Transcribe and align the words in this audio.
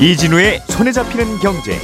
이진우의 0.00 0.62
손에 0.66 0.92
잡히는 0.92 1.40
경제. 1.40 1.78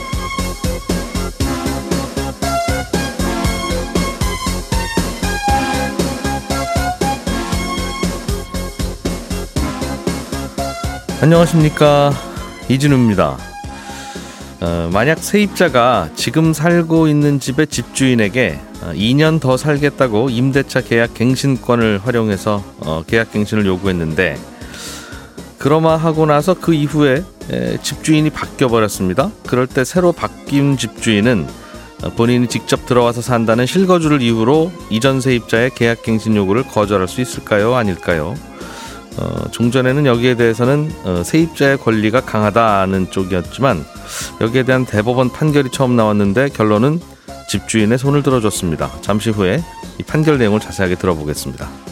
안녕하십니까 11.20 12.10
이진우입니다. 12.70 13.36
어, 14.62 14.90
만약 14.94 15.18
세입자가 15.18 16.08
지금 16.14 16.54
살고 16.54 17.08
있는 17.08 17.38
집의 17.38 17.66
집주인에게 17.66 18.58
2년 18.94 19.36
어, 19.36 19.40
더 19.40 19.56
살겠다고 19.58 20.30
임대차 20.30 20.80
계약 20.80 21.12
갱신권을 21.12 22.00
활용해서 22.02 22.64
어, 22.78 23.04
계약 23.06 23.32
갱신을 23.32 23.66
요구했는데 23.66 24.38
그러마 25.58 25.96
하고 25.96 26.24
나서 26.24 26.54
그 26.54 26.72
이후에 26.72 27.22
에, 27.50 27.78
집주인이 27.82 28.30
바뀌어 28.30 28.68
버렸습니다. 28.68 29.30
그럴 29.46 29.66
때 29.66 29.84
새로 29.84 30.12
바뀐 30.12 30.76
집주인은 30.76 31.46
어, 32.04 32.10
본인이 32.10 32.46
직접 32.48 32.86
들어와서 32.86 33.22
산다는 33.22 33.66
실거주를 33.66 34.20
이유로 34.22 34.72
이전 34.90 35.20
세입자의 35.20 35.70
계약 35.74 36.02
갱신 36.02 36.36
요구를 36.36 36.64
거절할 36.64 37.08
수 37.08 37.20
있을까요? 37.20 37.74
아닐까요? 37.74 38.34
어, 39.18 39.50
종전에는 39.50 40.04
여기에 40.04 40.34
대해서는 40.34 40.92
어, 41.04 41.22
세입자의 41.24 41.78
권리가 41.78 42.20
강하다는 42.20 43.10
쪽이었지만 43.10 43.84
여기에 44.40 44.64
대한 44.64 44.84
대법원 44.84 45.30
판결이 45.30 45.70
처음 45.70 45.96
나왔는데 45.96 46.50
결론은 46.50 47.00
집주인의 47.48 47.96
손을 47.96 48.22
들어줬습니다. 48.22 48.90
잠시 49.00 49.30
후에 49.30 49.62
이 49.98 50.02
판결 50.02 50.36
내용을 50.38 50.60
자세하게 50.60 50.96
들어보겠습니다. 50.96 51.85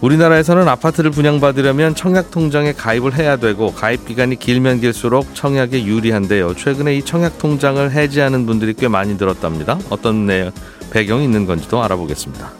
우리나라에서는 0.00 0.68
아파트를 0.68 1.10
분양받으려면 1.10 1.94
청약통장에 1.94 2.72
가입을 2.72 3.14
해야 3.14 3.36
되고 3.36 3.72
가입 3.72 4.06
기간이 4.06 4.36
길면 4.36 4.80
길수록 4.80 5.34
청약에 5.34 5.84
유리한데요. 5.84 6.54
최근에 6.54 6.96
이 6.96 7.02
청약통장을 7.02 7.90
해지하는 7.90 8.46
분들이 8.46 8.74
꽤 8.74 8.88
많이 8.88 9.16
들었답니다. 9.16 9.78
어떤 9.88 10.26
내 10.26 10.52
배경이 10.90 11.24
있는 11.24 11.46
건지도 11.46 11.82
알아보겠습니다. 11.82 12.50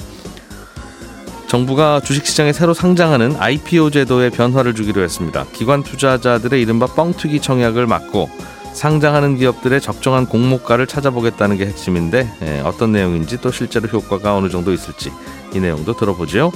정부가 1.47 2.01
주식시장에 2.01 2.53
새로 2.53 2.75
상장하는 2.75 3.37
IPO 3.39 3.91
제도에 3.91 4.31
변화를 4.31 4.75
주기로 4.75 5.03
했습니다. 5.03 5.45
기관 5.53 5.83
투자자들의 5.83 6.61
이른바 6.61 6.87
뻥튀기 6.87 7.41
청약을 7.41 7.87
막고 7.87 8.29
상장하는 8.73 9.37
기업들의 9.37 9.81
적정한 9.81 10.27
공모가를 10.27 10.87
찾아보겠다는 10.87 11.57
게 11.57 11.67
핵심인데 11.67 12.31
예, 12.42 12.61
어떤 12.61 12.92
내용인지 12.92 13.41
또 13.41 13.51
실제로 13.51 13.89
효과가 13.89 14.37
어느 14.37 14.48
정도 14.48 14.73
있을지 14.73 15.11
이 15.55 15.61
내용도 15.61 15.97
들어보죠. 15.97 16.53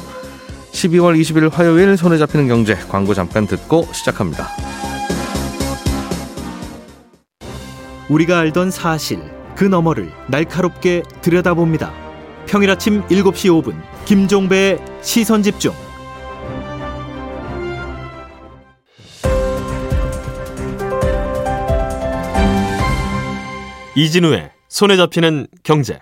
12월 0.72 1.20
20일 1.20 1.50
화요일 1.50 1.96
손에 1.96 2.18
잡히는 2.18 2.48
경제 2.48 2.74
광고 2.74 3.14
잠깐 3.14 3.46
듣고 3.46 3.86
시작합니다. 3.92 4.48
우리가 8.08 8.38
알던 8.38 8.70
사실 8.70 9.20
그 9.54 9.64
너머를 9.64 10.10
날카롭게 10.28 11.02
들여다봅니다. 11.20 11.92
평일 12.46 12.70
아침 12.70 13.02
7시 13.08 13.62
5분 13.62 13.80
김종배의 14.04 14.78
시선 15.02 15.42
집중. 15.42 15.72
이진우의 23.94 24.50
손에 24.68 24.96
잡히는 24.96 25.46
경제. 25.62 25.98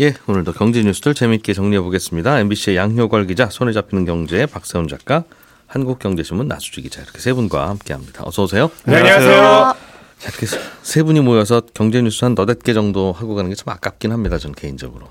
예, 0.00 0.14
오늘도 0.26 0.52
경제 0.52 0.82
뉴스들 0.82 1.14
재미있게 1.14 1.52
정리해 1.52 1.80
보겠습니다. 1.82 2.38
MBC의 2.40 2.76
양효걸 2.76 3.26
기자, 3.26 3.50
손에 3.50 3.72
잡히는 3.72 4.06
경제 4.06 4.46
박세훈 4.46 4.88
작가, 4.88 5.24
한국경제신문 5.66 6.48
나수지 6.48 6.80
기자 6.82 7.02
이렇게 7.02 7.18
세 7.18 7.32
분과 7.34 7.68
함께합니다. 7.68 8.22
어서 8.26 8.44
오세요. 8.44 8.70
네, 8.84 8.96
안녕하세요. 8.96 9.74
자, 10.18 10.28
이렇게 10.28 10.46
세 10.82 11.02
분이 11.02 11.20
모여서 11.20 11.60
경제 11.74 12.00
뉴스 12.00 12.24
한 12.24 12.34
너댓 12.34 12.62
개 12.62 12.72
정도 12.72 13.12
하고 13.12 13.34
가는 13.34 13.50
게 13.50 13.56
참 13.56 13.68
아깝긴 13.74 14.12
합니다. 14.12 14.38
전 14.38 14.52
개인적으로. 14.52 15.06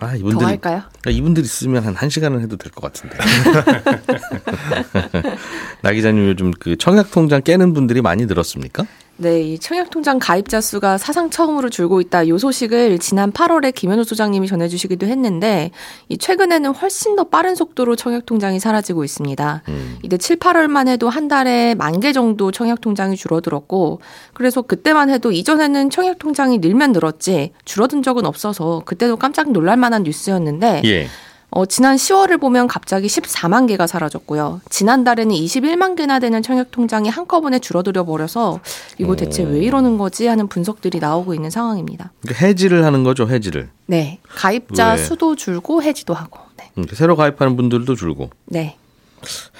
아, 0.00 0.14
이분들이. 0.14 0.38
더 0.38 0.46
할까요? 0.46 0.82
그러니까 1.00 1.10
이분들 1.10 1.42
있으면 1.42 1.84
한 1.84 1.96
1시간은 1.96 2.40
해도 2.40 2.56
될 2.56 2.70
것 2.70 2.80
같은데. 2.82 3.18
나 5.82 5.90
기자님 5.92 6.28
요즘 6.28 6.52
그 6.52 6.76
청약 6.76 7.10
통장 7.10 7.42
깨는 7.42 7.74
분들이 7.74 8.00
많이 8.00 8.26
늘었습니까? 8.26 8.86
네, 9.20 9.40
이 9.40 9.58
청약통장 9.58 10.20
가입자 10.20 10.60
수가 10.60 10.96
사상 10.96 11.28
처음으로 11.28 11.70
줄고 11.70 12.00
있다. 12.00 12.28
요 12.28 12.38
소식을 12.38 13.00
지난 13.00 13.32
8월에 13.32 13.74
김현우 13.74 14.04
소장님이 14.04 14.46
전해주시기도 14.46 15.06
했는데, 15.06 15.72
이 16.08 16.16
최근에는 16.16 16.70
훨씬 16.72 17.16
더 17.16 17.24
빠른 17.24 17.56
속도로 17.56 17.96
청약통장이 17.96 18.60
사라지고 18.60 19.02
있습니다. 19.02 19.62
음. 19.68 19.98
이때 20.04 20.16
7, 20.18 20.36
8월만 20.36 20.86
해도 20.86 21.08
한 21.08 21.26
달에 21.26 21.74
만 21.74 21.98
개 21.98 22.12
정도 22.12 22.52
청약통장이 22.52 23.16
줄어들었고, 23.16 24.00
그래서 24.34 24.62
그때만 24.62 25.10
해도 25.10 25.32
이전에는 25.32 25.90
청약통장이 25.90 26.58
늘면 26.58 26.92
늘었지 26.92 27.50
줄어든 27.64 28.04
적은 28.04 28.24
없어서 28.24 28.82
그때도 28.84 29.16
깜짝 29.16 29.50
놀랄만한 29.50 30.04
뉴스였는데, 30.04 30.82
예. 30.84 31.08
어, 31.50 31.64
지난 31.64 31.96
10월을 31.96 32.40
보면 32.40 32.68
갑자기 32.68 33.06
14만 33.06 33.66
개가 33.68 33.86
사라졌고요. 33.86 34.60
지난달에는 34.68 35.34
21만 35.34 35.96
개나 35.96 36.18
되는 36.18 36.42
청약 36.42 36.70
통장이 36.70 37.08
한꺼번에 37.08 37.58
줄어들어 37.58 38.04
버려서 38.04 38.60
이거 38.98 39.16
대체 39.16 39.42
왜 39.44 39.60
이러는 39.60 39.96
거지 39.96 40.26
하는 40.26 40.46
분석들이 40.46 40.98
나오고 40.98 41.34
있는 41.34 41.48
상황입니다. 41.50 42.12
그러니까 42.20 42.46
해지를 42.46 42.84
하는 42.84 43.02
거죠, 43.02 43.28
해지를. 43.28 43.70
네. 43.86 44.18
가입자 44.28 44.92
왜? 44.92 44.98
수도 44.98 45.36
줄고 45.36 45.82
해지도 45.82 46.12
하고. 46.12 46.40
네. 46.56 46.70
새로 46.92 47.16
가입하는 47.16 47.56
분들도 47.56 47.94
줄고. 47.94 48.30
네. 48.44 48.76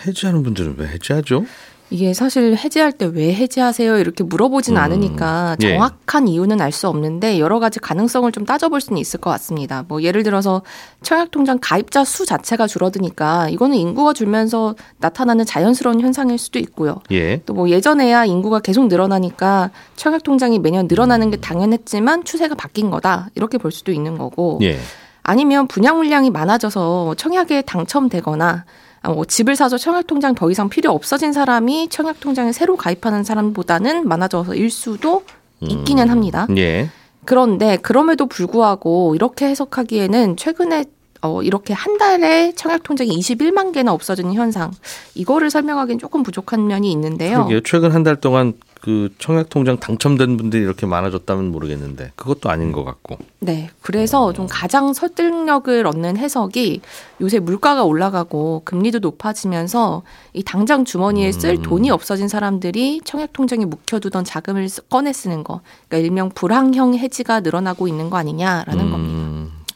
해지하는 0.06 0.42
분들은 0.42 0.74
왜 0.78 0.86
해지하죠? 0.88 1.46
이게 1.90 2.12
사실 2.12 2.54
해지할 2.56 2.92
때 2.92 3.06
왜 3.06 3.34
해지하세요? 3.34 3.98
이렇게 3.98 4.22
물어보진 4.24 4.76
음. 4.76 4.82
않으니까 4.82 5.56
예. 5.62 5.70
정확한 5.70 6.28
예. 6.28 6.32
이유는 6.32 6.60
알 6.60 6.72
수 6.72 6.86
없는데 6.86 7.38
여러 7.38 7.58
가지 7.58 7.80
가능성을 7.80 8.30
좀 8.32 8.44
따져볼 8.44 8.80
수는 8.80 9.00
있을 9.00 9.18
것 9.20 9.30
같습니다. 9.30 9.84
뭐 9.88 10.02
예를 10.02 10.22
들어서 10.22 10.62
청약통장 11.02 11.58
가입자 11.60 12.04
수 12.04 12.26
자체가 12.26 12.66
줄어드니까 12.66 13.48
이거는 13.48 13.76
인구가 13.78 14.12
줄면서 14.12 14.74
나타나는 14.98 15.46
자연스러운 15.46 16.00
현상일 16.00 16.36
수도 16.38 16.58
있고요. 16.58 17.00
예. 17.10 17.40
또뭐 17.46 17.70
예전에야 17.70 18.26
인구가 18.26 18.60
계속 18.60 18.86
늘어나니까 18.86 19.70
청약통장이 19.96 20.58
매년 20.58 20.86
늘어나는 20.88 21.30
게 21.30 21.38
당연했지만 21.38 22.24
추세가 22.24 22.54
바뀐 22.54 22.90
거다 22.90 23.30
이렇게 23.34 23.56
볼 23.58 23.72
수도 23.72 23.90
있는 23.92 24.18
거고. 24.18 24.58
예. 24.62 24.78
아니면 25.22 25.66
분양 25.68 25.96
물량이 25.96 26.30
많아져서 26.30 27.14
청약에 27.16 27.62
당첨되거나 27.62 28.46
아, 28.48 28.64
뭐 29.04 29.24
집을 29.24 29.56
사서 29.56 29.78
청약통장 29.78 30.34
더 30.34 30.50
이상 30.50 30.68
필요 30.68 30.92
없어진 30.92 31.32
사람이 31.32 31.88
청약통장에 31.88 32.52
새로 32.52 32.76
가입하는 32.76 33.24
사람보다는 33.24 34.08
많아져서 34.08 34.54
일수도 34.54 35.22
있기는 35.60 36.04
음. 36.04 36.10
합니다. 36.10 36.46
예. 36.56 36.88
그런데 37.24 37.76
그럼에도 37.76 38.26
불구하고 38.26 39.14
이렇게 39.14 39.46
해석하기에는 39.46 40.36
최근에 40.36 40.84
어, 41.20 41.42
이렇게 41.42 41.72
한 41.74 41.98
달에 41.98 42.52
청약 42.54 42.82
통장이 42.82 43.10
21만 43.18 43.72
개나 43.72 43.92
없어지는 43.92 44.34
현상, 44.34 44.70
이거를 45.14 45.50
설명하기는 45.50 45.98
조금 45.98 46.22
부족한 46.22 46.66
면이 46.66 46.90
있는데요. 46.92 47.38
그러게요. 47.38 47.60
최근 47.62 47.92
한 47.92 48.04
달 48.04 48.16
동안 48.16 48.54
그 48.80 49.08
청약 49.18 49.48
통장 49.48 49.78
당첨된 49.78 50.36
분들이 50.36 50.62
이렇게 50.62 50.86
많아졌다면 50.86 51.50
모르겠는데 51.50 52.12
그것도 52.14 52.48
아닌 52.48 52.70
것 52.70 52.84
같고. 52.84 53.18
네, 53.40 53.70
그래서 53.82 54.32
좀 54.32 54.46
가장 54.48 54.92
설득력을 54.92 55.84
얻는 55.84 56.16
해석이 56.16 56.80
요새 57.20 57.40
물가가 57.40 57.82
올라가고 57.82 58.62
금리도 58.64 59.00
높아지면서 59.00 60.02
이 60.32 60.44
당장 60.44 60.84
주머니에 60.84 61.32
쓸 61.32 61.56
음. 61.56 61.62
돈이 61.62 61.90
없어진 61.90 62.28
사람들이 62.28 63.00
청약 63.04 63.32
통장에 63.32 63.64
묵혀두던 63.64 64.24
자금을 64.24 64.68
꺼내 64.88 65.12
쓰는 65.12 65.42
거, 65.42 65.60
그러니까 65.88 66.06
일명 66.06 66.28
불황형 66.30 66.94
해지가 66.94 67.40
늘어나고 67.40 67.88
있는 67.88 68.10
거 68.10 68.16
아니냐라는 68.16 68.84
음. 68.86 68.90
겁니다. 68.92 69.27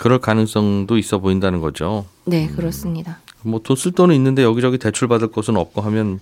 그럴 0.03 0.19
가능성도 0.19 0.99
있어 0.99 1.19
보인다는 1.19 1.61
거죠. 1.61 2.07
네, 2.25 2.49
그렇습니다. 2.49 3.21
음. 3.45 3.51
뭐돈 3.53 3.77
쓸 3.77 3.93
돈은 3.93 4.17
있는데 4.17 4.43
여기저기 4.43 4.77
대출 4.77 5.07
받을 5.07 5.29
곳은 5.29 5.57
없고 5.57 5.81
하면 5.81 6.19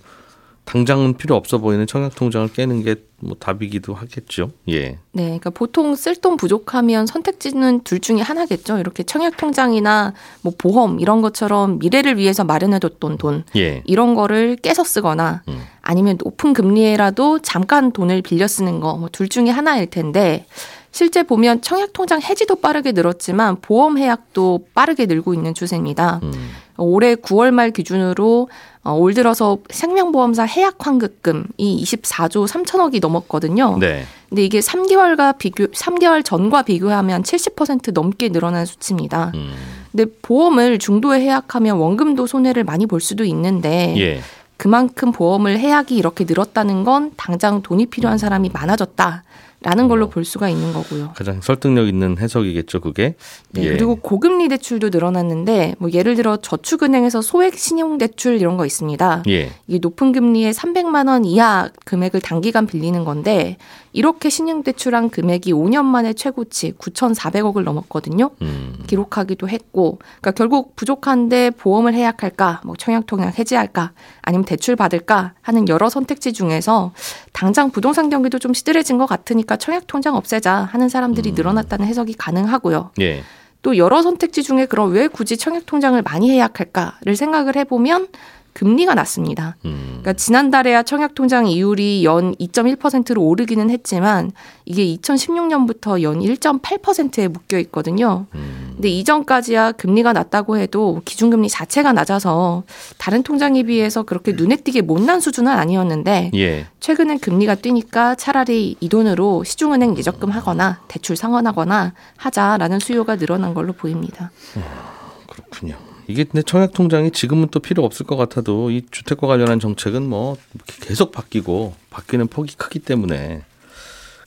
당장은 0.66 1.14
필요 1.16 1.34
없어 1.34 1.56
보이는 1.56 1.86
청약 1.86 2.14
통장을 2.14 2.46
깨는 2.52 2.82
게 2.84 2.96
뭐 3.20 3.36
답이기도 3.38 3.94
하겠죠. 3.94 4.50
예. 4.68 4.98
네, 5.12 5.24
그러니까 5.24 5.50
보통 5.50 5.94
쓸 5.94 6.16
돈 6.16 6.36
부족하면 6.36 7.06
선택지는 7.06 7.80
둘 7.80 8.00
중에 8.00 8.20
하나겠죠. 8.20 8.78
이렇게 8.78 9.02
청약 9.02 9.36
통장이나 9.36 10.14
뭐 10.42 10.52
보험 10.56 11.00
이런 11.00 11.20
것처럼 11.20 11.78
미래를 11.78 12.16
위해서 12.16 12.44
마련해뒀던 12.44 13.18
돈 13.18 13.44
예. 13.56 13.82
이런 13.84 14.14
거를 14.14 14.56
깨서 14.56 14.84
쓰거나 14.84 15.42
음. 15.48 15.60
아니면 15.82 16.18
높은 16.22 16.52
금리에라도 16.54 17.40
잠깐 17.40 17.92
돈을 17.92 18.22
빌려 18.22 18.48
쓰는 18.48 18.80
거 18.80 18.96
뭐 18.96 19.08
둘 19.12 19.28
중에 19.28 19.50
하나일 19.50 19.88
텐데 19.90 20.46
실제 20.92 21.22
보면 21.22 21.62
청약통장 21.62 22.20
해지도 22.22 22.56
빠르게 22.56 22.92
늘었지만 22.92 23.58
보험 23.60 23.96
해약도 23.98 24.66
빠르게 24.74 25.06
늘고 25.06 25.34
있는 25.34 25.54
추세입니다. 25.54 26.20
음. 26.22 26.32
올해 26.76 27.14
9월 27.14 27.50
말 27.52 27.70
기준으로 27.70 28.48
어, 28.82 28.92
올 28.94 29.12
들어서 29.12 29.58
생명보험사 29.68 30.44
해약 30.44 30.76
환급금이 30.78 31.44
24조 31.58 32.48
3천억이 32.48 33.00
넘었거든요. 33.00 33.76
네. 33.78 34.04
근데 34.28 34.44
이게 34.44 34.60
3개월과 34.60 35.36
비교 35.38 35.66
3개월 35.66 36.24
전과 36.24 36.62
비교하면 36.62 37.22
70% 37.22 37.92
넘게 37.92 38.30
늘어난 38.30 38.64
수치입니다. 38.64 39.32
음. 39.34 39.52
근데 39.92 40.06
보험을 40.22 40.78
중도에 40.78 41.20
해약하면 41.20 41.76
원금도 41.76 42.26
손해를 42.26 42.64
많이 42.64 42.86
볼 42.86 43.00
수도 43.00 43.24
있는데 43.24 43.94
예. 43.98 44.20
그만큼 44.56 45.10
보험을 45.10 45.58
해약이 45.58 45.96
이렇게 45.96 46.24
늘었다는 46.24 46.84
건 46.84 47.12
당장 47.16 47.62
돈이 47.62 47.86
필요한 47.86 48.18
사람이 48.18 48.50
많아졌다. 48.52 49.24
라는 49.62 49.88
걸로 49.88 50.08
볼 50.08 50.24
수가 50.24 50.48
있는 50.48 50.72
거고요. 50.72 51.12
가장 51.14 51.42
설득력 51.42 51.86
있는 51.86 52.16
해석이겠죠, 52.18 52.80
그게. 52.80 53.14
네, 53.50 53.64
예. 53.64 53.72
그리고 53.72 53.96
고금리 53.96 54.48
대출도 54.48 54.88
늘어났는데 54.88 55.74
뭐 55.78 55.90
예를 55.90 56.14
들어 56.14 56.38
저축은행에서 56.38 57.20
소액 57.20 57.58
신용 57.58 57.98
대출 57.98 58.40
이런 58.40 58.56
거 58.56 58.64
있습니다. 58.64 59.24
예. 59.28 59.50
이게 59.66 59.78
높은 59.78 60.12
금리에 60.12 60.52
300만 60.52 61.08
원 61.08 61.26
이하 61.26 61.68
금액을 61.84 62.22
단기간 62.22 62.66
빌리는 62.66 63.04
건데 63.04 63.58
이렇게 63.92 64.30
신용 64.30 64.62
대출한 64.62 65.10
금액이 65.10 65.52
5년 65.52 65.84
만에 65.84 66.12
최고치 66.12 66.72
9,400억을 66.78 67.62
넘었거든요. 67.62 68.30
음. 68.40 68.82
기록하기도 68.86 69.48
했고, 69.48 69.98
그러니까 70.20 70.30
결국 70.32 70.76
부족한데 70.76 71.50
보험을 71.50 71.94
해약할까, 71.94 72.60
뭐 72.64 72.76
청약통약 72.76 73.38
해지할까, 73.38 73.92
아니면 74.22 74.44
대출 74.44 74.76
받을까 74.76 75.34
하는 75.42 75.68
여러 75.68 75.88
선택지 75.88 76.32
중에서 76.32 76.92
당장 77.40 77.70
부동산 77.70 78.10
경기도 78.10 78.38
좀 78.38 78.52
시들해진 78.52 78.98
것 78.98 79.06
같으니까 79.06 79.56
청약 79.56 79.86
통장 79.86 80.14
없애자 80.14 80.68
하는 80.70 80.90
사람들이 80.90 81.30
음. 81.30 81.34
늘어났다는 81.36 81.86
해석이 81.86 82.12
가능하고요. 82.18 82.90
예. 83.00 83.22
또 83.62 83.78
여러 83.78 84.02
선택지 84.02 84.42
중에 84.42 84.66
그럼 84.66 84.92
왜 84.92 85.08
굳이 85.08 85.38
청약 85.38 85.64
통장을 85.64 86.02
많이 86.02 86.30
해약할까를 86.32 87.16
생각을 87.16 87.56
해보면 87.56 88.08
금리가 88.52 88.94
낮습니다. 88.94 89.56
음. 89.64 89.98
그러니까 90.00 90.12
지난달에야 90.14 90.82
청약 90.82 91.14
통장 91.14 91.46
이율이 91.46 92.04
연 92.04 92.34
2.1%로 92.36 93.22
오르기는 93.22 93.70
했지만 93.70 94.32
이게 94.64 94.84
2016년부터 94.96 96.02
연 96.02 96.20
1.8%에 96.20 97.28
묶여 97.28 97.58
있거든요. 97.58 98.26
음. 98.34 98.72
근데 98.74 98.88
이전까지야 98.88 99.72
금리가 99.72 100.12
낮다고 100.12 100.56
해도 100.56 101.02
기준금리 101.04 101.48
자체가 101.48 101.92
낮아서 101.92 102.62
다른 102.98 103.22
통장에 103.22 103.62
비해서 103.62 104.02
그렇게 104.02 104.32
눈에 104.32 104.56
띄게 104.56 104.82
못난 104.82 105.20
수준은 105.20 105.52
아니었는데 105.52 106.30
예. 106.34 106.66
최근엔 106.80 107.18
금리가 107.18 107.56
뛰니까 107.56 108.14
차라리 108.14 108.76
이 108.80 108.88
돈으로 108.88 109.44
시중은행 109.44 109.98
예적금 109.98 110.30
하거나 110.30 110.80
대출 110.88 111.16
상환하거나 111.16 111.92
하자라는 112.16 112.78
수요가 112.78 113.16
늘어난 113.16 113.52
걸로 113.52 113.72
보입니다. 113.72 114.30
어, 114.56 115.24
그렇군요. 115.28 115.89
이게 116.10 116.24
근데 116.24 116.42
청약 116.42 116.72
통장이 116.72 117.12
지금은 117.12 117.48
또 117.50 117.60
필요 117.60 117.84
없을 117.84 118.04
것 118.04 118.16
같아도 118.16 118.70
이 118.70 118.82
주택과 118.90 119.26
관련한 119.26 119.60
정책은 119.60 120.02
뭐 120.08 120.36
계속 120.80 121.12
바뀌고 121.12 121.74
바뀌는 121.90 122.26
폭이 122.26 122.56
크기 122.56 122.80
때문에 122.80 123.42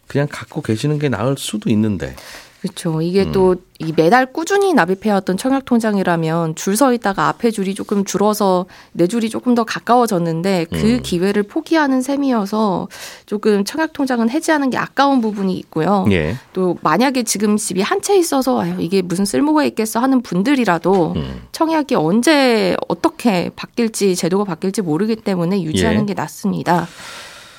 그냥 0.08 0.28
갖고 0.30 0.62
계시는 0.62 1.00
게 1.00 1.10
나을 1.10 1.36
수도 1.38 1.70
있는데 1.70 2.16
그렇죠. 2.64 3.02
이게 3.02 3.26
음. 3.26 3.32
또이 3.34 3.92
매달 3.98 4.26
꾸준히 4.32 4.74
납입해왔던 4.74 5.36
청약 5.36 5.66
통장이라면 5.66 6.56
줄 6.56 6.78
서 6.78 6.94
있다가 6.94 7.28
앞에 7.28 7.52
줄이 7.52 7.76
조금 7.76 8.06
줄어서 8.06 8.66
내 8.94 9.06
줄이 9.06 9.30
조금 9.30 9.54
더 9.54 9.64
가까워졌는데 9.66 10.68
그 10.72 10.78
음. 10.96 11.00
기회를 11.04 11.44
포기하는 11.44 12.02
셈이어서 12.02 12.88
조금 13.26 13.66
청약 13.66 13.92
통장은 13.94 14.30
해지하는 14.30 14.70
게 14.70 14.78
아까운 14.78 15.20
부분이 15.22 15.54
있고요. 15.58 16.06
예. 16.10 16.36
또 16.54 16.78
만약에 16.82 17.24
지금 17.24 17.58
집이 17.58 17.82
한 17.82 18.00
채 18.02 18.18
있어서 18.18 18.60
아유 18.62 18.76
이게 18.80 19.02
무슨 19.02 19.24
쓸모가 19.26 19.66
있겠어 19.66 20.00
하는 20.00 20.22
분들이라도 20.22 21.14
음. 21.18 21.42
청약이 21.52 21.96
언제 21.96 22.76
어떻게 22.88 23.50
바뀔지 23.56 24.16
제도가 24.16 24.46
바뀔지 24.46 24.82
모르기 24.82 25.18
때문에 25.18 25.62
유지하는 25.64 26.02
예. 26.02 26.06
게 26.08 26.14
낫습니다. 26.14 26.88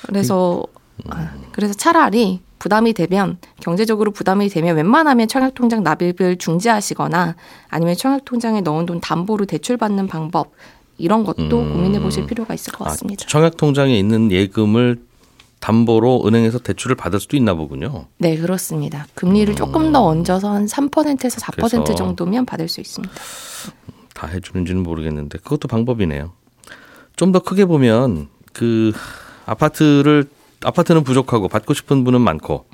그래서 0.07 0.63
음. 1.05 1.11
아, 1.11 1.31
그래서 1.51 1.73
차라리 1.75 2.41
부담이 2.59 2.93
되면 2.93 3.37
경제적으로 3.61 4.11
부담이 4.11 4.49
되면 4.49 4.75
웬만하면 4.75 5.27
청약통장 5.27 5.83
납입을 5.83 6.37
중지하시거나 6.37 7.35
아니면 7.69 7.95
청약통장에 7.95 8.61
넣은 8.61 8.85
돈 8.85 9.01
담보로 9.01 9.45
대출받는 9.45 10.07
방법 10.07 10.51
이런 10.97 11.23
것도 11.23 11.59
음. 11.59 11.73
고민해 11.73 11.99
보실 11.99 12.25
필요가 12.25 12.53
있을 12.53 12.73
것 12.73 12.85
아, 12.85 12.89
같습니다. 12.89 13.23
아, 13.25 13.27
청약통장에 13.27 13.97
있는 13.97 14.31
예금을 14.31 15.03
담보로 15.59 16.23
은행에서 16.25 16.59
대출을 16.59 16.95
받을 16.95 17.19
수도 17.19 17.37
있나 17.37 17.53
보군요. 17.55 18.05
네, 18.17 18.37
그렇습니다. 18.37 19.07
금리를 19.15 19.53
음. 19.53 19.55
조금 19.55 19.91
더 19.91 20.05
얹어서 20.05 20.49
한 20.51 20.65
3%에서 20.65 21.41
4% 21.41 21.95
정도면 21.95 22.45
받을 22.45 22.67
수 22.67 22.81
있습니다. 22.81 23.13
다 24.13 24.27
해주는지는 24.27 24.83
모르겠는데 24.83 25.39
그것도 25.39 25.67
방법이네요. 25.67 26.31
좀 27.15 27.31
더 27.31 27.39
크게 27.39 27.65
보면 27.65 28.27
그 28.53 28.93
아파트를 29.45 30.25
아파트는 30.63 31.03
부족하고 31.03 31.47
받고 31.47 31.73
싶은 31.73 32.03
분은 32.03 32.21
많고 32.21 32.65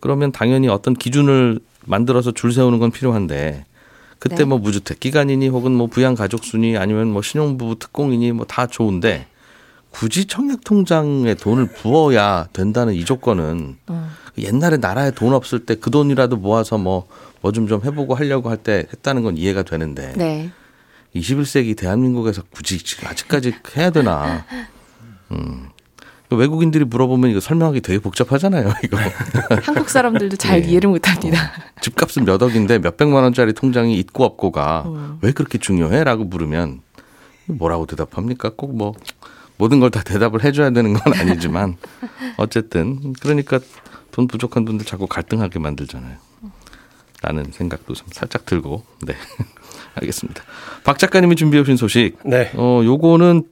그러면 0.00 0.32
당연히 0.32 0.68
어떤 0.68 0.94
기준을 0.94 1.60
만들어서 1.84 2.32
줄 2.32 2.52
세우는 2.52 2.78
건 2.78 2.90
필요한데 2.90 3.64
그때 4.18 4.36
네. 4.36 4.44
뭐 4.44 4.58
무주택 4.58 5.00
기간이니 5.00 5.48
혹은 5.48 5.72
뭐 5.72 5.86
부양 5.88 6.14
가족 6.14 6.44
순이 6.44 6.76
아니면 6.76 7.08
뭐 7.08 7.22
신용부부 7.22 7.78
특공이니 7.78 8.32
뭐 8.32 8.46
다 8.46 8.66
좋은데 8.66 9.26
굳이 9.90 10.26
청약 10.26 10.64
통장에 10.64 11.34
돈을 11.34 11.66
부어야 11.66 12.48
된다는 12.52 12.94
이 12.94 13.04
조건은 13.04 13.76
음. 13.90 14.10
옛날에 14.38 14.76
나라에 14.78 15.10
돈 15.10 15.34
없을 15.34 15.66
때 15.66 15.74
그 15.74 15.90
돈이라도 15.90 16.36
모아서 16.36 16.78
뭐 16.78 17.06
뭐 17.42 17.50
좀좀 17.52 17.82
해보고 17.84 18.14
하려고 18.14 18.48
할 18.48 18.56
때 18.56 18.86
했다는 18.92 19.22
건 19.24 19.36
이해가 19.36 19.64
되는데 19.64 20.12
네. 20.16 20.50
21세기 21.16 21.76
대한민국에서 21.76 22.42
굳이 22.50 22.78
아직까지 23.04 23.52
해야 23.76 23.90
되나? 23.90 24.46
음. 25.32 25.68
그 26.32 26.36
외국인들이 26.38 26.84
물어보면 26.86 27.30
이거 27.30 27.40
설명하기 27.40 27.82
되게 27.82 27.98
복잡하잖아요. 27.98 28.72
이거 28.84 28.96
한국 29.62 29.90
사람들도 29.90 30.36
잘 30.36 30.62
네. 30.62 30.68
이해를 30.68 30.88
못합니다. 30.88 31.38
어, 31.44 31.80
집값은 31.82 32.24
몇 32.24 32.42
억인데 32.42 32.78
몇 32.78 32.96
백만 32.96 33.22
원짜리 33.22 33.52
통장이 33.52 33.98
있고 33.98 34.24
없고가 34.24 34.84
음. 34.86 35.18
왜 35.20 35.32
그렇게 35.32 35.58
중요해?라고 35.58 36.24
물으면 36.24 36.80
뭐라고 37.46 37.84
대답합니까? 37.86 38.50
꼭 38.56 38.72
뭐 38.72 38.94
모든 39.58 39.78
걸 39.78 39.90
다 39.90 40.02
대답을 40.02 40.42
해줘야 40.42 40.70
되는 40.70 40.94
건 40.94 41.12
아니지만 41.12 41.76
어쨌든 42.38 43.12
그러니까 43.20 43.60
돈 44.10 44.26
부족한 44.26 44.64
분들 44.64 44.86
자꾸 44.86 45.06
갈등하게 45.06 45.58
만들잖아요. 45.58 46.16
라는 47.20 47.44
생각도 47.52 47.92
좀 47.94 48.06
살짝 48.10 48.46
들고 48.46 48.84
네 49.02 49.14
알겠습니다. 49.96 50.42
박 50.82 50.98
작가님이 50.98 51.36
준비해 51.36 51.60
오신 51.60 51.76
소식. 51.76 52.16
네. 52.24 52.50
어 52.56 52.80
요거는 52.82 53.44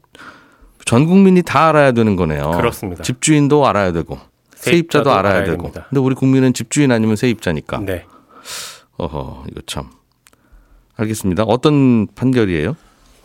전 0.84 1.06
국민이 1.06 1.42
다 1.42 1.68
알아야 1.68 1.92
되는 1.92 2.16
거네요. 2.16 2.50
그렇습니다. 2.52 3.02
집주인도 3.02 3.66
알아야 3.66 3.92
되고 3.92 4.18
세입자도, 4.54 5.10
세입자도 5.10 5.12
알아야, 5.12 5.44
되고. 5.44 5.56
됩니다. 5.62 5.86
근데 5.88 6.00
우리 6.00 6.14
국민은 6.14 6.52
집주인 6.52 6.92
아니면 6.92 7.16
세입자니까. 7.16 7.78
네. 7.80 8.04
어허, 8.98 9.44
이거 9.50 9.60
참. 9.66 9.90
알겠습니다. 10.96 11.44
어떤 11.44 12.06
판결이에요? 12.14 12.76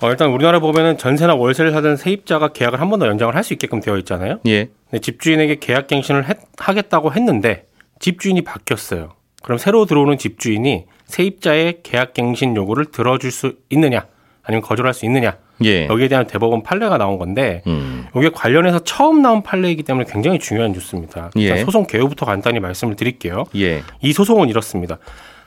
어, 0.02 0.10
일단 0.10 0.30
우리나라 0.30 0.60
보면은 0.60 0.98
전세나 0.98 1.36
월세를 1.36 1.72
사던 1.72 1.98
세입자가 1.98 2.50
계약을 2.50 2.80
한 2.80 2.90
번 2.90 3.00
더 3.00 3.08
연장을 3.08 3.34
할 3.36 3.44
수 3.44 3.54
있게끔 3.54 3.80
되어 3.82 3.98
있잖아요. 4.00 4.40
예. 4.48 4.70
근데 4.90 5.00
집주인에게 5.02 5.58
계약 5.60 5.88
갱신을 5.88 6.28
했, 6.30 6.38
하겠다고 6.58 7.14
했는데 7.14 7.68
집주인이 8.00 8.42
바뀌었어요. 8.44 9.14
그럼 9.44 9.58
새로 9.58 9.86
들어오는 9.86 10.18
집주인이 10.18 10.86
세입자의 11.06 11.80
계약 11.84 12.14
갱신 12.14 12.56
요구를 12.56 12.86
들어줄 12.86 13.32
수 13.32 13.56
있느냐, 13.70 14.06
아니면 14.44 14.62
거절할 14.64 14.94
수 14.94 15.06
있느냐? 15.06 15.38
예. 15.64 15.88
여기에 15.88 16.08
대한 16.08 16.28
대법원 16.28 16.64
판례가 16.64 16.98
나온 16.98 17.18
건데 17.18 17.62
음. 17.68 18.06
여기에 18.16 18.32
관련해서 18.34 18.80
처음 18.80 19.22
나온 19.22 19.44
판례이기 19.44 19.84
때문에 19.84 20.06
굉장히 20.10 20.40
중요한 20.40 20.72
뉴스입니다. 20.72 21.32
예. 21.38 21.58
소송 21.58 21.86
개요부터 21.86 22.26
간단히 22.26 22.60
말씀을 22.60 22.96
드릴게요. 22.96 23.46
예. 23.56 23.84
이 24.02 24.14
소송은 24.14 24.50
이렇습니다. 24.50 24.98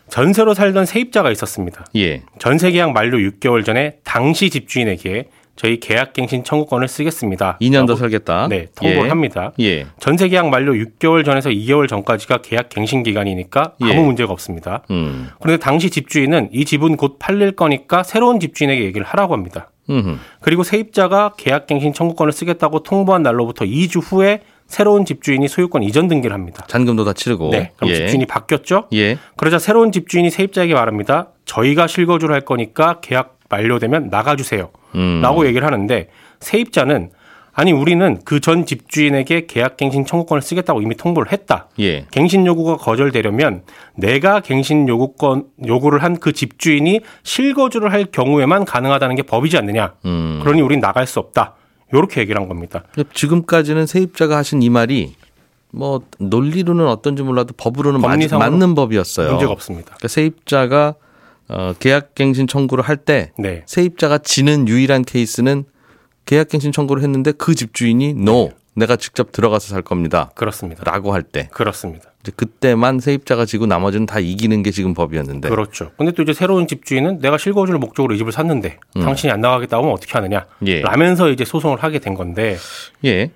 전세로 0.08 0.54
살던 0.54 0.86
세입자가 0.86 1.30
있었습니다. 1.32 1.84
예. 1.96 2.22
전세 2.38 2.70
계약 2.70 2.92
만료 2.92 3.18
6개월 3.18 3.64
전에 3.64 3.96
당시 4.04 4.50
집주인에게 4.50 5.26
저희 5.58 5.80
계약갱신 5.80 6.44
청구권을 6.44 6.86
쓰겠습니다. 6.86 7.58
2년 7.60 7.88
더 7.88 7.96
살겠다. 7.96 8.46
네, 8.48 8.66
통보를 8.76 9.06
예. 9.06 9.08
합니다. 9.08 9.52
예. 9.58 9.86
전세 9.98 10.28
계약 10.28 10.50
만료 10.50 10.72
6개월 10.72 11.24
전에서 11.24 11.50
2개월 11.50 11.88
전까지가 11.88 12.42
계약갱신 12.42 13.02
기간이니까 13.02 13.74
아무 13.80 13.90
예. 13.90 13.96
문제가 13.96 14.32
없습니다. 14.32 14.84
음. 14.92 15.30
그런데 15.40 15.60
당시 15.60 15.90
집주인은 15.90 16.50
이 16.52 16.64
집은 16.64 16.96
곧 16.96 17.18
팔릴 17.18 17.52
거니까 17.52 18.04
새로운 18.04 18.38
집주인에게 18.38 18.84
얘기를 18.84 19.04
하라고 19.04 19.34
합니다. 19.34 19.70
음흠. 19.90 20.16
그리고 20.40 20.62
세입자가 20.62 21.34
계약갱신 21.36 21.92
청구권을 21.92 22.32
쓰겠다고 22.32 22.82
통보한 22.82 23.22
날로부터 23.22 23.64
2주 23.64 24.02
후에 24.04 24.42
새로운 24.66 25.04
집주인이 25.06 25.48
소유권 25.48 25.82
이전 25.82 26.08
등기를 26.08 26.34
합니다. 26.34 26.64
잔금도 26.68 27.04
다 27.04 27.14
치르고. 27.14 27.50
네. 27.50 27.72
그럼 27.76 27.90
예. 27.90 27.94
집주인이 27.96 28.26
바뀌었죠? 28.26 28.88
예. 28.92 29.18
그러자 29.36 29.58
새로운 29.58 29.92
집주인이 29.92 30.30
세입자에게 30.30 30.74
말합니다. 30.74 31.28
저희가 31.46 31.86
실거주를 31.86 32.34
할 32.34 32.42
거니까 32.42 33.00
계약 33.00 33.38
만료되면 33.48 34.08
나가주세요. 34.10 34.68
음. 34.94 35.20
라고 35.22 35.46
얘기를 35.46 35.66
하는데 35.66 36.08
세입자는 36.40 37.10
아니 37.58 37.72
우리는 37.72 38.20
그 38.24 38.38
전 38.40 38.64
집주인에게 38.64 39.46
계약갱신 39.46 40.06
청구권을 40.06 40.42
쓰겠다고 40.42 40.80
이미 40.80 40.96
통보를 40.96 41.32
했다. 41.32 41.66
예. 41.80 42.06
갱신 42.12 42.46
요구가 42.46 42.76
거절되려면 42.76 43.62
내가 43.96 44.38
갱신 44.40 44.86
요구권 44.88 45.44
요구를 45.66 46.02
한 46.04 46.14
그 46.20 46.32
집주인이 46.32 47.00
실거주를 47.24 47.92
할 47.92 48.04
경우에만 48.04 48.64
가능하다는 48.64 49.16
게 49.16 49.22
법이지 49.22 49.56
않느냐. 49.58 49.94
음. 50.04 50.38
그러니 50.42 50.62
우린 50.62 50.78
나갈 50.78 51.06
수 51.08 51.18
없다. 51.18 51.54
요렇게 51.92 52.20
얘기를 52.20 52.40
한 52.40 52.48
겁니다. 52.48 52.84
지금까지는 53.12 53.86
세입자가 53.86 54.36
하신 54.36 54.62
이 54.62 54.70
말이 54.70 55.14
뭐 55.72 56.00
논리로는 56.20 56.86
어떤지 56.86 57.22
몰라도 57.24 57.54
법으로는 57.56 58.00
맞는 58.38 58.74
법이었어요. 58.76 59.30
문제가 59.30 59.50
없습니다. 59.52 59.86
그러니까 59.96 60.08
세입자가 60.08 60.94
어, 61.48 61.72
계약갱신 61.78 62.46
청구를 62.46 62.84
할때 62.84 63.32
네. 63.36 63.62
세입자가 63.66 64.18
지는 64.18 64.68
유일한 64.68 65.02
케이스는 65.02 65.64
계약갱신 66.28 66.72
청구를 66.72 67.02
했는데 67.02 67.32
그 67.32 67.54
집주인이 67.54 68.10
no 68.10 68.50
내가 68.74 68.96
직접 68.96 69.32
들어가서 69.32 69.68
살 69.68 69.82
겁니다. 69.82 70.30
그렇습니다. 70.34 70.84
라고 70.84 71.14
할 71.14 71.22
때. 71.22 71.48
그렇습니다. 71.50 72.10
이제 72.20 72.30
그때만 72.36 73.00
세입자가 73.00 73.46
지고 73.46 73.64
나머지는 73.64 74.06
다 74.06 74.20
이기는 74.20 74.62
게 74.62 74.70
지금 74.70 74.92
법이었는데. 74.92 75.48
그렇죠. 75.48 75.90
근데 75.96 76.12
또 76.12 76.22
이제 76.22 76.34
새로운 76.34 76.68
집주인은 76.68 77.20
내가 77.20 77.38
실거주를 77.38 77.80
목적으로 77.80 78.14
이 78.14 78.18
집을 78.18 78.30
샀는데 78.30 78.78
음. 78.96 79.02
당신이 79.02 79.32
안 79.32 79.40
나가겠다고 79.40 79.82
하면 79.82 79.94
어떻게 79.94 80.12
하느냐. 80.12 80.44
예. 80.66 80.82
라면서 80.82 81.30
이제 81.30 81.46
소송을 81.46 81.82
하게 81.82 81.98
된 81.98 82.14
건데. 82.14 82.58
예. 83.06 83.30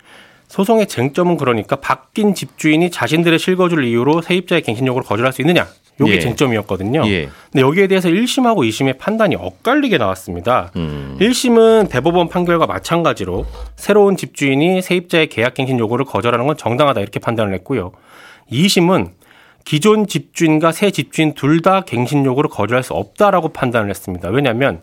소송의 0.49 0.87
쟁점은 0.87 1.39
그러니까 1.39 1.77
바뀐 1.77 2.35
집주인이 2.35 2.91
자신들의 2.91 3.39
실거주를 3.39 3.85
이유로 3.85 4.21
세입자의 4.21 4.63
갱신 4.63 4.87
요구를 4.87 5.07
거절할 5.07 5.33
수 5.33 5.41
있느냐. 5.41 5.67
요게 6.01 6.13
예. 6.15 6.19
쟁점이었거든요. 6.21 7.03
예. 7.07 7.29
근데 7.51 7.61
여기에 7.61 7.87
대해서 7.87 8.09
1심하고 8.09 8.67
2심의 8.69 8.99
판단이 8.99 9.37
엇갈리게 9.37 9.99
나왔습니다. 9.99 10.71
음. 10.77 11.17
1심은 11.21 11.91
대법원 11.91 12.29
판결과 12.29 12.67
마찬가지로 12.67 13.45
새로운 13.77 14.17
집주인이 14.17 14.81
세입자의 14.83 15.29
계약갱신 15.29 15.79
요구를 15.79 16.05
거절하는 16.07 16.47
건 16.47 16.57
정당하다 16.57 17.01
이렇게 17.01 17.21
판단을 17.21 17.53
했고요. 17.55 17.93
2심은 18.51 19.11
기존 19.65 20.07
집주인과 20.07 20.73
새 20.73 20.91
집주인 20.91 21.35
둘 21.35 21.61
다 21.63 21.83
갱신 21.83 22.25
요구를 22.25 22.51
거절할 22.51 22.83
수 22.83 22.95
없다라고 22.95 23.51
판단을 23.51 23.91
했습니다. 23.91 24.29
왜냐하면 24.31 24.81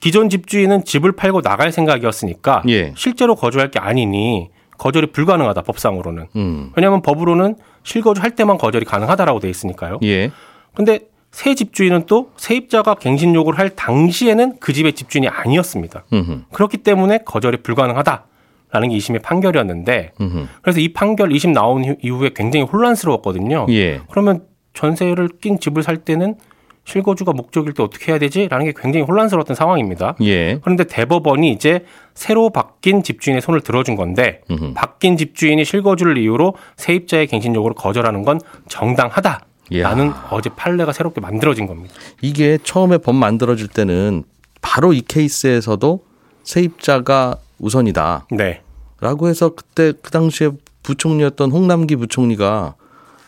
기존 0.00 0.28
집주인은 0.28 0.84
집을 0.84 1.12
팔고 1.12 1.40
나갈 1.40 1.72
생각이었으니까 1.72 2.62
예. 2.68 2.92
실제로 2.96 3.34
거주할 3.34 3.70
게 3.70 3.78
아니니 3.78 4.50
거절이 4.76 5.08
불가능하다 5.08 5.62
법상으로는. 5.62 6.26
음. 6.36 6.70
왜냐하면 6.76 7.02
법으로는 7.02 7.56
실거주 7.82 8.20
할 8.22 8.32
때만 8.36 8.58
거절이 8.58 8.84
가능하다라고 8.84 9.40
돼 9.40 9.48
있으니까요. 9.50 9.98
예. 10.04 10.30
근데 10.74 11.00
새 11.30 11.54
집주인은 11.54 12.06
또 12.06 12.30
세입자가 12.36 12.94
갱신 12.94 13.34
요구를 13.34 13.58
할 13.58 13.70
당시에는 13.70 14.58
그 14.60 14.72
집의 14.72 14.94
집주인이 14.94 15.28
아니었습니다. 15.28 16.04
음흠. 16.12 16.42
그렇기 16.52 16.78
때문에 16.78 17.18
거절이 17.18 17.58
불가능하다라는 17.58 18.88
게 18.88 18.96
2심의 18.96 19.22
판결이었는데 19.22 20.12
음흠. 20.20 20.46
그래서 20.62 20.80
이 20.80 20.92
판결 20.92 21.28
2심 21.28 21.52
나온 21.52 21.96
이후에 22.02 22.30
굉장히 22.34 22.64
혼란스러웠거든요. 22.64 23.66
예. 23.70 24.00
그러면 24.10 24.44
전세를 24.72 25.28
낀 25.40 25.60
집을 25.60 25.82
살 25.82 25.98
때는 25.98 26.36
실거주가 26.84 27.32
목적일 27.32 27.74
때 27.74 27.82
어떻게 27.82 28.12
해야 28.12 28.18
되지라는 28.18 28.64
게 28.64 28.72
굉장히 28.74 29.04
혼란스러웠던 29.04 29.54
상황입니다. 29.54 30.16
예. 30.22 30.58
그런데 30.62 30.84
대법원이 30.84 31.52
이제 31.52 31.84
새로 32.14 32.48
바뀐 32.48 33.02
집주인의 33.02 33.42
손을 33.42 33.60
들어준 33.60 33.94
건데 33.94 34.40
음흠. 34.50 34.72
바뀐 34.72 35.18
집주인이 35.18 35.62
실거주를 35.66 36.16
이유로 36.16 36.54
세입자의 36.76 37.26
갱신 37.26 37.54
요구를 37.54 37.74
거절하는 37.74 38.22
건 38.22 38.40
정당하다. 38.68 39.42
라는 39.70 40.12
어제 40.30 40.50
판례가 40.50 40.92
새롭게 40.92 41.20
만들어진 41.20 41.66
겁니다. 41.66 41.94
이게 42.22 42.58
처음에 42.62 42.98
법 42.98 43.14
만들어질 43.14 43.68
때는 43.68 44.24
바로 44.60 44.92
이 44.92 45.00
케이스에서도 45.00 46.00
세입자가 46.44 47.36
우선이다. 47.58 48.26
네. 48.30 48.62
라고 49.00 49.28
해서 49.28 49.50
그때 49.50 49.92
그 50.02 50.10
당시에 50.10 50.50
부총리였던 50.82 51.50
홍남기 51.50 51.96
부총리가 51.96 52.74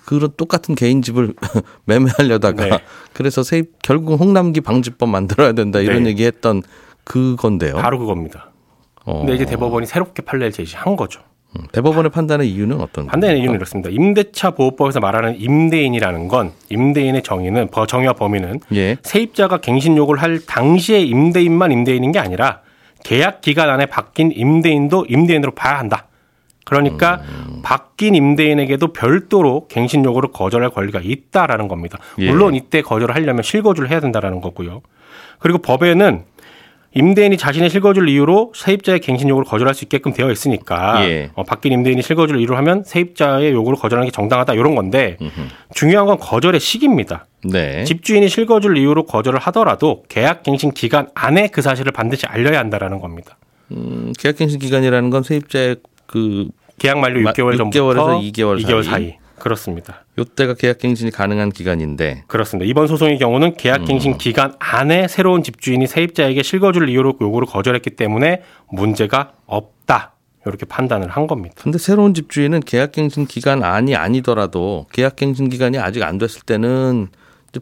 그런 0.07 0.31
똑같은 0.37 0.75
개인 0.75 1.03
집을 1.03 1.35
매매하려다가 1.85 2.65
네. 2.65 2.85
그래서 3.13 3.43
세입 3.43 3.83
결국 3.83 4.19
홍남기 4.19 4.61
방지법 4.61 5.09
만들어야 5.09 5.53
된다 5.53 5.79
이런 5.81 6.05
네. 6.05 6.11
얘기했던 6.11 6.63
그건데요. 7.05 7.77
바로 7.77 7.99
그겁니다. 7.99 8.51
어. 9.05 9.19
근데 9.19 9.35
이제 9.35 9.45
대법원이 9.45 9.87
새롭게 9.87 10.23
판례를 10.23 10.53
제시한 10.53 10.97
거죠. 10.97 11.21
음, 11.57 11.65
대법원의 11.73 12.11
판단의 12.11 12.51
이유는 12.51 12.81
어떤? 12.81 13.07
판단의 13.07 13.41
이유는 13.41 13.57
이렇습니다. 13.57 13.91
임대차 13.91 14.53
보호법에서 14.53 15.01
말하는 15.01 15.41
임대인이라는 15.41 16.29
건 16.29 16.53
임대인의 16.69 17.23
정의는 17.23 17.69
정의와 17.89 18.13
범위는 18.13 18.61
예. 18.75 18.97
세입자가 19.03 19.59
갱신 19.59 19.97
요구를 19.97 20.23
할 20.23 20.41
당시의 20.47 21.09
임대인만 21.09 21.73
임대인인 21.73 22.13
게 22.13 22.19
아니라 22.19 22.61
계약 23.03 23.41
기간 23.41 23.69
안에 23.69 23.87
바뀐 23.87 24.31
임대인도 24.33 25.07
임대인으로 25.09 25.53
봐야 25.53 25.79
한다. 25.79 26.07
그러니까 26.65 27.21
음. 27.29 27.63
바뀐 27.65 28.15
임대인에게도 28.15 28.93
별도로 28.93 29.67
갱신 29.67 30.05
요구를 30.05 30.31
거절할 30.33 30.71
권리가 30.71 31.01
있다라는 31.03 31.67
겁니다. 31.67 31.99
예. 32.19 32.31
물론 32.31 32.55
이때 32.55 32.81
거절을 32.81 33.15
하려면 33.15 33.43
실거주를 33.43 33.91
해야 33.91 33.99
된다라는 33.99 34.41
거고요. 34.41 34.83
그리고 35.41 35.59
법에는 35.59 36.25
임대인이 36.93 37.37
자신의 37.37 37.71
실거주를 37.71 38.09
이유로 38.09 38.53
세입자의 38.55 39.01
갱신 39.01 39.29
요구를 39.29 39.47
거절할 39.49 39.75
수 39.75 39.85
있게끔 39.85 40.13
되어 40.13 40.31
있으니까 40.31 41.09
예. 41.09 41.31
어, 41.35 41.45
바뀐 41.45 41.73
임대인이 41.73 42.03
실거주를 42.03 42.41
이유로 42.41 42.57
하면 42.57 42.83
세입자의 42.85 43.53
요구를 43.53 43.79
거절하는 43.79 44.09
게 44.09 44.13
정당하다 44.13 44.55
이런 44.55 44.75
건데 44.75 45.17
음흠. 45.21 45.31
중요한 45.75 46.07
건 46.07 46.19
거절의 46.19 46.59
시기입니다. 46.59 47.27
네. 47.45 47.85
집주인이 47.85 48.29
실거주를 48.29 48.77
이유로 48.77 49.05
거절을 49.05 49.39
하더라도 49.39 50.03
계약 50.09 50.43
갱신 50.43 50.73
기간 50.73 51.09
안에 51.15 51.49
그 51.49 51.63
사실을 51.63 51.93
반드시 51.93 52.27
알려야 52.27 52.59
한다라는 52.59 52.99
겁니다. 52.99 53.37
음, 53.71 54.13
계약 54.19 54.37
갱신 54.37 54.59
기간이라는 54.59 55.11
건 55.11 55.23
세입자의 55.23 55.77
그 56.07 56.49
계약 56.81 56.99
만료 56.99 57.21
6개월 57.31 57.57
전부터 57.57 57.95
6개월에서 57.95 58.33
2개월, 58.33 58.65
2개월 58.65 58.83
사이. 58.83 58.85
사이. 58.85 59.20
그렇습니다. 59.41 60.05
요때가 60.19 60.55
계약갱신이 60.55 61.11
가능한 61.11 61.51
기간인데 61.51 62.25
그렇습니다. 62.29 62.69
이번 62.71 62.87
소송의 62.87 63.19
경우는 63.19 63.55
계약갱신 63.55 64.13
음. 64.13 64.19
기간 64.19 64.55
안에 64.59 65.09
새로운 65.09 65.43
집주인이 65.43 65.87
세입자에게 65.87 66.43
실거주를 66.43 66.89
이유로 66.89 67.19
요구를 67.21 67.49
거절했기 67.49 67.91
때문에 67.91 68.43
문제가 68.71 69.33
없다. 69.47 70.13
이렇게 70.47 70.65
판단을 70.65 71.09
한 71.09 71.27
겁니다. 71.27 71.55
근데 71.59 71.77
새로운 71.79 72.15
집주인은 72.15 72.61
계약갱신 72.61 73.27
기간 73.27 73.63
안이 73.63 73.95
아니더라도 73.97 74.87
계약갱신 74.93 75.51
기간이 75.51 75.79
아직 75.79 76.03
안 76.03 76.17
됐을 76.17 76.43
때는 76.43 77.09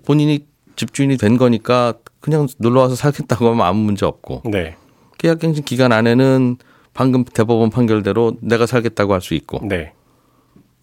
본인이 0.05 0.47
집주인이 0.77 1.17
된 1.17 1.39
거니까 1.39 1.95
그냥 2.21 2.47
놀러 2.59 2.83
와서 2.83 2.95
살겠다고 2.95 3.49
하면 3.49 3.67
아무 3.67 3.81
문제 3.83 4.07
없고 4.07 4.43
네. 4.45 4.77
계약갱신 5.19 5.65
기간 5.65 5.91
안에는 5.91 6.57
방금 6.95 7.25
대법원 7.25 7.71
판결대로 7.71 8.35
내가 8.41 8.67
살겠다고 8.67 9.13
할 9.15 9.21
수 9.21 9.35
있고. 9.35 9.61
네. 9.67 9.93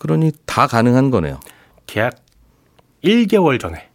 그러니 0.06 0.32
다 0.46 0.68
가능한 0.68 1.10
거네요. 1.10 1.40
계약 1.88 2.16
1개월 3.04 3.60
전에. 3.60 3.88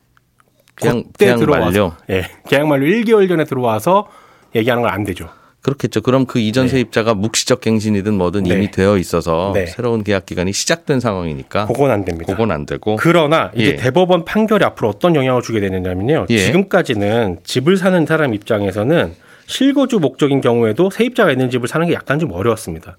그냥 0.74 1.04
계약 1.16 1.38
들어와서, 1.38 1.64
만료. 1.66 1.92
예. 2.10 2.24
계약 2.48 2.66
만료 2.66 2.86
1개월 2.86 3.28
전에 3.28 3.44
들어와서 3.44 4.08
얘기하는 4.56 4.82
건 4.82 4.92
안 4.92 5.04
되죠. 5.04 5.28
그렇겠죠. 5.62 6.00
그럼 6.00 6.24
그 6.26 6.40
이전 6.40 6.64
네. 6.64 6.70
세입자가 6.70 7.14
묵시적 7.14 7.60
갱신이든 7.60 8.14
뭐든 8.14 8.44
네. 8.44 8.54
이미 8.54 8.70
되어 8.70 8.96
있어서 8.96 9.52
네. 9.54 9.66
새로운 9.66 10.02
계약 10.02 10.24
기간이 10.26 10.52
시작된 10.52 11.00
상황이니까 11.00 11.66
그건 11.66 11.90
안 11.90 12.04
됩니다. 12.04 12.32
그건 12.32 12.50
안 12.50 12.64
되고. 12.66 12.96
그러나 12.96 13.52
이제 13.54 13.72
예. 13.72 13.76
대법원 13.76 14.24
판결이 14.24 14.64
앞으로 14.64 14.88
어떤 14.88 15.14
영향을 15.14 15.42
주게 15.42 15.60
되느냐면요. 15.60 16.26
예. 16.30 16.38
지금까지는 16.38 17.40
집을 17.44 17.76
사는 17.76 18.04
사람 18.06 18.34
입장에서는 18.34 19.14
실거주 19.46 19.98
목적인 20.00 20.40
경우에도 20.40 20.90
세입자가 20.90 21.30
있는 21.30 21.50
집을 21.50 21.68
사는 21.68 21.86
게 21.86 21.92
약간 21.92 22.18
좀 22.18 22.32
어려웠습니다. 22.32 22.96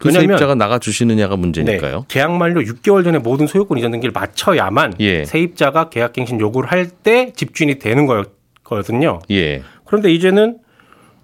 그 0.00 0.10
세입자가 0.10 0.54
나가 0.54 0.78
주시느냐가 0.78 1.36
문제니까요. 1.36 1.96
네, 1.98 2.04
계약 2.08 2.32
만료 2.32 2.60
6개월 2.62 3.04
전에 3.04 3.18
모든 3.18 3.46
소유권 3.46 3.76
이전 3.78 3.90
등기를 3.90 4.12
마쳐야만 4.12 4.94
예. 5.00 5.24
세입자가 5.26 5.90
계약갱신 5.90 6.40
요구를 6.40 6.70
할 6.72 6.90
때 7.02 7.32
집주인이 7.36 7.78
되는 7.78 8.06
거였거든요. 8.06 9.20
예. 9.30 9.62
그런데 9.84 10.10
이제는 10.12 10.58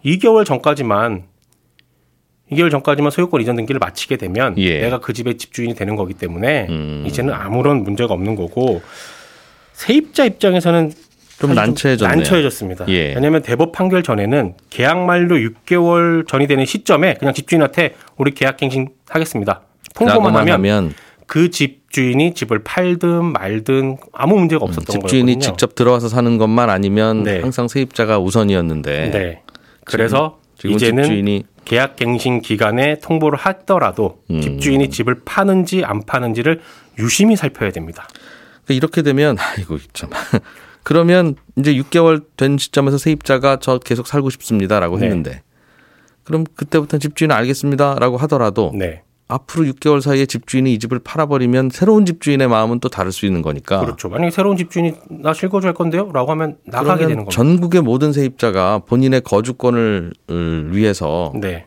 2개월 0.05 0.45
전까지만 0.45 1.25
2개월 2.53 2.71
전까지만 2.71 3.11
소유권 3.11 3.41
이전 3.41 3.57
등기를 3.57 3.79
마치게 3.79 4.17
되면 4.19 4.57
예. 4.59 4.81
내가 4.81 5.01
그 5.01 5.13
집의 5.15 5.39
집주인이 5.39 5.75
되는 5.75 5.97
거기 5.97 6.13
때문에 6.15 6.67
음. 6.69 7.05
이제는 7.07 7.33
아무런 7.33 7.83
문제가 7.83 8.13
없는 8.15 8.37
거고 8.37 8.83
세입자 9.73 10.27
입장에서는 10.27 10.93
좀 11.39 11.55
난처해졌네요. 11.55 12.17
난처해졌습니다. 12.17 12.87
예. 12.89 13.15
왜냐하면 13.15 13.43
대법 13.43 13.73
판결 13.73 14.03
전에는 14.03 14.55
계약 14.71 15.05
만료 15.05 15.37
6개월 15.37 16.27
전이 16.27 16.47
되는 16.47 16.65
시점에 16.65 17.15
그냥 17.15 17.35
집주인한테 17.35 17.95
우리 18.17 18.33
계약갱신 18.33 18.89
하겠습니다. 19.09 19.63
통보만 19.95 20.37
하면, 20.37 20.55
하면 20.55 20.95
그 21.27 21.51
집주인이 21.51 22.35
집을 22.35 22.63
팔든 22.65 23.25
말든 23.33 23.99
아무 24.13 24.39
문제가 24.39 24.65
음, 24.65 24.69
없었던 24.69 24.85
거예요. 24.87 25.01
집주인이 25.01 25.35
거거든요. 25.35 25.53
직접 25.53 25.75
들어와서 25.75 26.09
사는 26.09 26.39
것만 26.39 26.71
아니면 26.71 27.23
네. 27.23 27.41
항상 27.41 27.69
세입자가 27.69 28.19
우선이었는데. 28.19 29.11
네. 29.11 29.43
그래서 29.85 30.39
지금, 30.57 30.77
이제는 30.77 31.05
집주인이 31.05 31.45
계약 31.65 31.97
갱신 31.97 32.41
기간에 32.41 32.99
통보를 33.01 33.39
하더라도 33.39 34.23
음. 34.31 34.41
집주인이 34.41 34.89
집을 34.89 35.23
파는지 35.25 35.85
안 35.85 36.03
파는지를 36.03 36.61
유심히 36.99 37.37
살펴야 37.37 37.71
됩니다. 37.71 38.09
그러니까 38.65 38.75
이렇게 38.75 39.03
되면 39.03 39.37
아이고 39.39 39.79
참 39.93 40.11
그러면 40.87 41.35
이제 41.57 41.75
6개월 41.75 42.23
된 42.37 42.59
시점에서 42.59 42.97
세입자가 42.97 43.57
저 43.61 43.79
계속 43.79 44.07
살고 44.07 44.31
싶습니다라고 44.31 44.99
네. 44.99 45.07
했는데 45.07 45.43
그럼 46.23 46.45
그때부터 46.55 46.99
집주인은 46.99 47.35
알겠습니다라고 47.35 48.17
하더라도 48.19 48.71
네. 48.73 49.03
앞으로 49.27 49.65
6개월 49.65 50.01
사이에 50.01 50.27
집주인이 50.27 50.73
이 50.73 50.79
집을 50.79 51.01
팔아버리면 51.01 51.71
새로운 51.73 52.07
집주인의 52.07 52.47
마음은 52.47 52.79
또 52.79 52.89
다를 52.89 53.11
수 53.11 53.27
있는 53.27 53.43
거니까. 53.43 53.81
그렇죠. 53.81 54.09
만약에 54.09 54.31
새로운 54.31 54.57
집주인이 54.57 54.95
나 55.11 55.35
실거주할 55.35 55.75
건데요? 55.75 56.13
라고 56.13 56.31
하면 56.31 56.59
나가게 56.65 57.09
되는 57.09 57.25
거죠. 57.25 57.35
전국의 57.35 57.83
모든 57.83 58.13
세입자가 58.13 58.83
본인의 58.87 59.23
거주권을 59.23 60.13
위해서 60.71 61.33
네. 61.35 61.67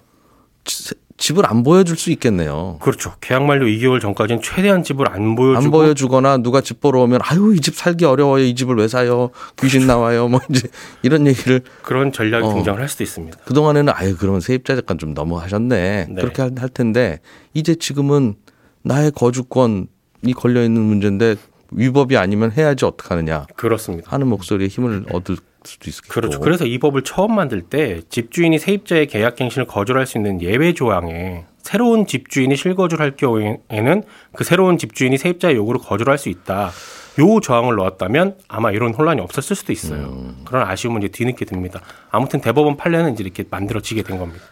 집을 1.19 1.45
안 1.45 1.63
보여줄 1.63 1.97
수 1.97 2.11
있겠네요. 2.11 2.77
그렇죠. 2.81 3.13
계약 3.19 3.43
만료 3.43 3.65
2개월 3.65 3.99
전까지는 4.01 4.41
최대한 4.41 4.83
집을 4.83 5.09
안 5.09 5.35
보여주고 5.35 5.57
안 5.65 5.71
보여주거나 5.71 6.37
누가 6.37 6.61
집 6.61 6.79
보러 6.79 7.01
오면 7.01 7.19
아유 7.23 7.53
이 7.55 7.59
집 7.59 7.75
살기 7.75 8.05
어려워요. 8.05 8.43
이 8.45 8.55
집을 8.55 8.75
왜 8.77 8.87
사요? 8.87 9.29
귀신 9.61 9.85
나와요. 9.85 10.27
뭐 10.29 10.39
이제 10.49 10.67
이런 11.03 11.27
얘기를 11.27 11.61
그런 11.83 12.11
전략이 12.13 12.45
어, 12.47 12.53
등장을 12.53 12.79
할 12.81 12.87
수도 12.87 13.03
있습니다. 13.03 13.37
그 13.45 13.53
동안에는 13.53 13.91
아유 13.95 14.15
그러면 14.17 14.39
세입자 14.39 14.75
잠깐 14.75 14.97
좀 14.97 15.13
너무 15.13 15.37
하셨네. 15.39 16.07
네. 16.09 16.15
그렇게 16.21 16.41
할, 16.41 16.51
할 16.57 16.69
텐데 16.69 17.19
이제 17.53 17.75
지금은 17.75 18.35
나의 18.83 19.11
거주권이 19.11 19.87
걸려 20.35 20.63
있는 20.63 20.81
문제인데 20.81 21.35
위법이 21.71 22.15
아니면 22.17 22.51
해야지 22.51 22.85
어떡하느냐. 22.85 23.45
그렇습니다. 23.55 24.09
하는 24.11 24.27
목소리에 24.27 24.67
힘을 24.67 25.05
얻을 25.11 25.35
수도 25.63 25.89
있겠고. 25.89 26.13
그렇죠. 26.13 26.39
그래서 26.39 26.65
이 26.65 26.77
법을 26.77 27.03
처음 27.03 27.35
만들 27.35 27.61
때 27.61 28.01
집주인이 28.09 28.57
세입자의 28.59 29.07
계약 29.07 29.35
갱신을 29.35 29.67
거절할 29.67 30.05
수 30.05 30.17
있는 30.17 30.41
예외 30.41 30.73
조항에 30.73 31.45
새로운 31.61 32.07
집주인이 32.07 32.55
실거주를 32.55 33.03
할 33.03 33.15
경우에는 33.15 34.03
그 34.33 34.43
새로운 34.43 34.77
집주인이 34.77 35.17
세입자의 35.17 35.55
요구를 35.55 35.81
거절할 35.81 36.17
수 36.17 36.29
있다. 36.29 36.71
요 37.19 37.39
조항을 37.41 37.75
넣었다면 37.75 38.37
아마 38.47 38.71
이런 38.71 38.93
혼란이 38.93 39.19
없었을 39.21 39.55
수도 39.55 39.73
있어요. 39.73 40.05
음. 40.07 40.41
그런 40.45 40.65
아쉬움은 40.67 41.03
이제 41.03 41.09
뒤늦게 41.09 41.45
듭니다. 41.45 41.81
아무튼 42.11 42.39
대법원 42.41 42.77
판례는 42.77 43.13
이제 43.13 43.23
이렇게 43.23 43.43
만들어지게 43.49 44.03
된 44.03 44.17
겁니다. 44.17 44.43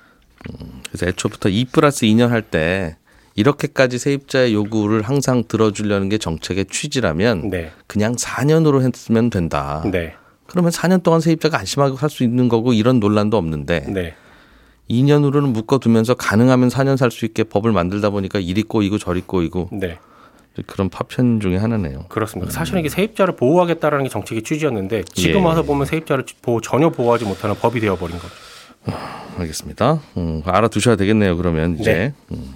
음. 0.62 0.82
그래서 0.90 1.08
애초부터 1.08 1.50
2 1.50 1.66
플러스 1.72 2.06
2년 2.06 2.28
할 2.30 2.42
때 2.42 2.98
이렇게까지 3.36 4.00
세입자의 4.00 4.54
요구를 4.54 5.04
항상 5.04 5.44
들어주려는 5.48 6.10
게 6.10 6.18
정책의 6.18 6.66
취지라면 6.66 7.50
네. 7.52 7.72
그냥 7.86 8.16
4년으로 8.16 8.82
했으면 8.82 9.30
된다. 9.30 9.84
네. 9.92 10.16
그러면 10.48 10.72
4년 10.72 11.04
동안 11.04 11.20
세입자가 11.22 11.60
안심하고 11.60 11.98
살 11.98 12.10
수 12.10 12.24
있는 12.24 12.48
거고 12.50 12.74
이런 12.74 13.00
논란도 13.00 13.38
없는데 13.38 13.82
네. 13.89 14.16
2년으로는 14.89 15.51
묶어두면서 15.51 16.13
가능하면 16.16 16.70
4년 16.70 16.96
살 16.98 17.12
수 17.12 17.25
있게 17.25 17.44
법을 17.44 17.72
만들다 17.72 18.10
보니까 18.10 18.39
이리 18.39 18.63
꼬이고 18.63 18.98
저리 18.98 19.22
꼬이고 19.22 19.70
네. 19.74 20.00
그런 20.66 20.89
파편 20.89 21.39
중에 21.39 21.58
하나네요. 21.58 22.06
그렇습니다. 22.10 22.51
사실은 22.51 22.80
이게 22.80 22.89
세입자를 22.89 23.36
보호하겠다라는 23.36 24.06
게 24.06 24.10
정책의 24.10 24.42
취지였는데 24.44 25.04
지금 25.13 25.42
예. 25.42 25.46
와서 25.46 25.62
보면 25.63 25.86
세입자를 25.86 26.24
보호, 26.42 26.62
전혀 26.62 26.89
보호하지 26.89 27.25
못하는 27.25 27.56
법이 27.56 27.80
되어버린 27.80 28.18
거죠. 28.18 28.34
아, 28.86 29.25
알겠습니다. 29.38 30.00
음, 30.18 30.42
알아두셔야 30.46 30.96
되겠네요. 30.96 31.38
그러면 31.38 31.77
이제. 31.80 31.94
네. 31.94 32.13
음. 32.32 32.56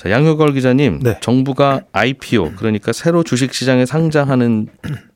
자, 0.00 0.10
양효걸 0.10 0.54
기자님, 0.54 1.00
네. 1.02 1.18
정부가 1.20 1.82
IPO 1.92 2.52
그러니까 2.56 2.90
새로 2.90 3.22
주식 3.22 3.52
시장에 3.52 3.84
상장하는 3.84 4.68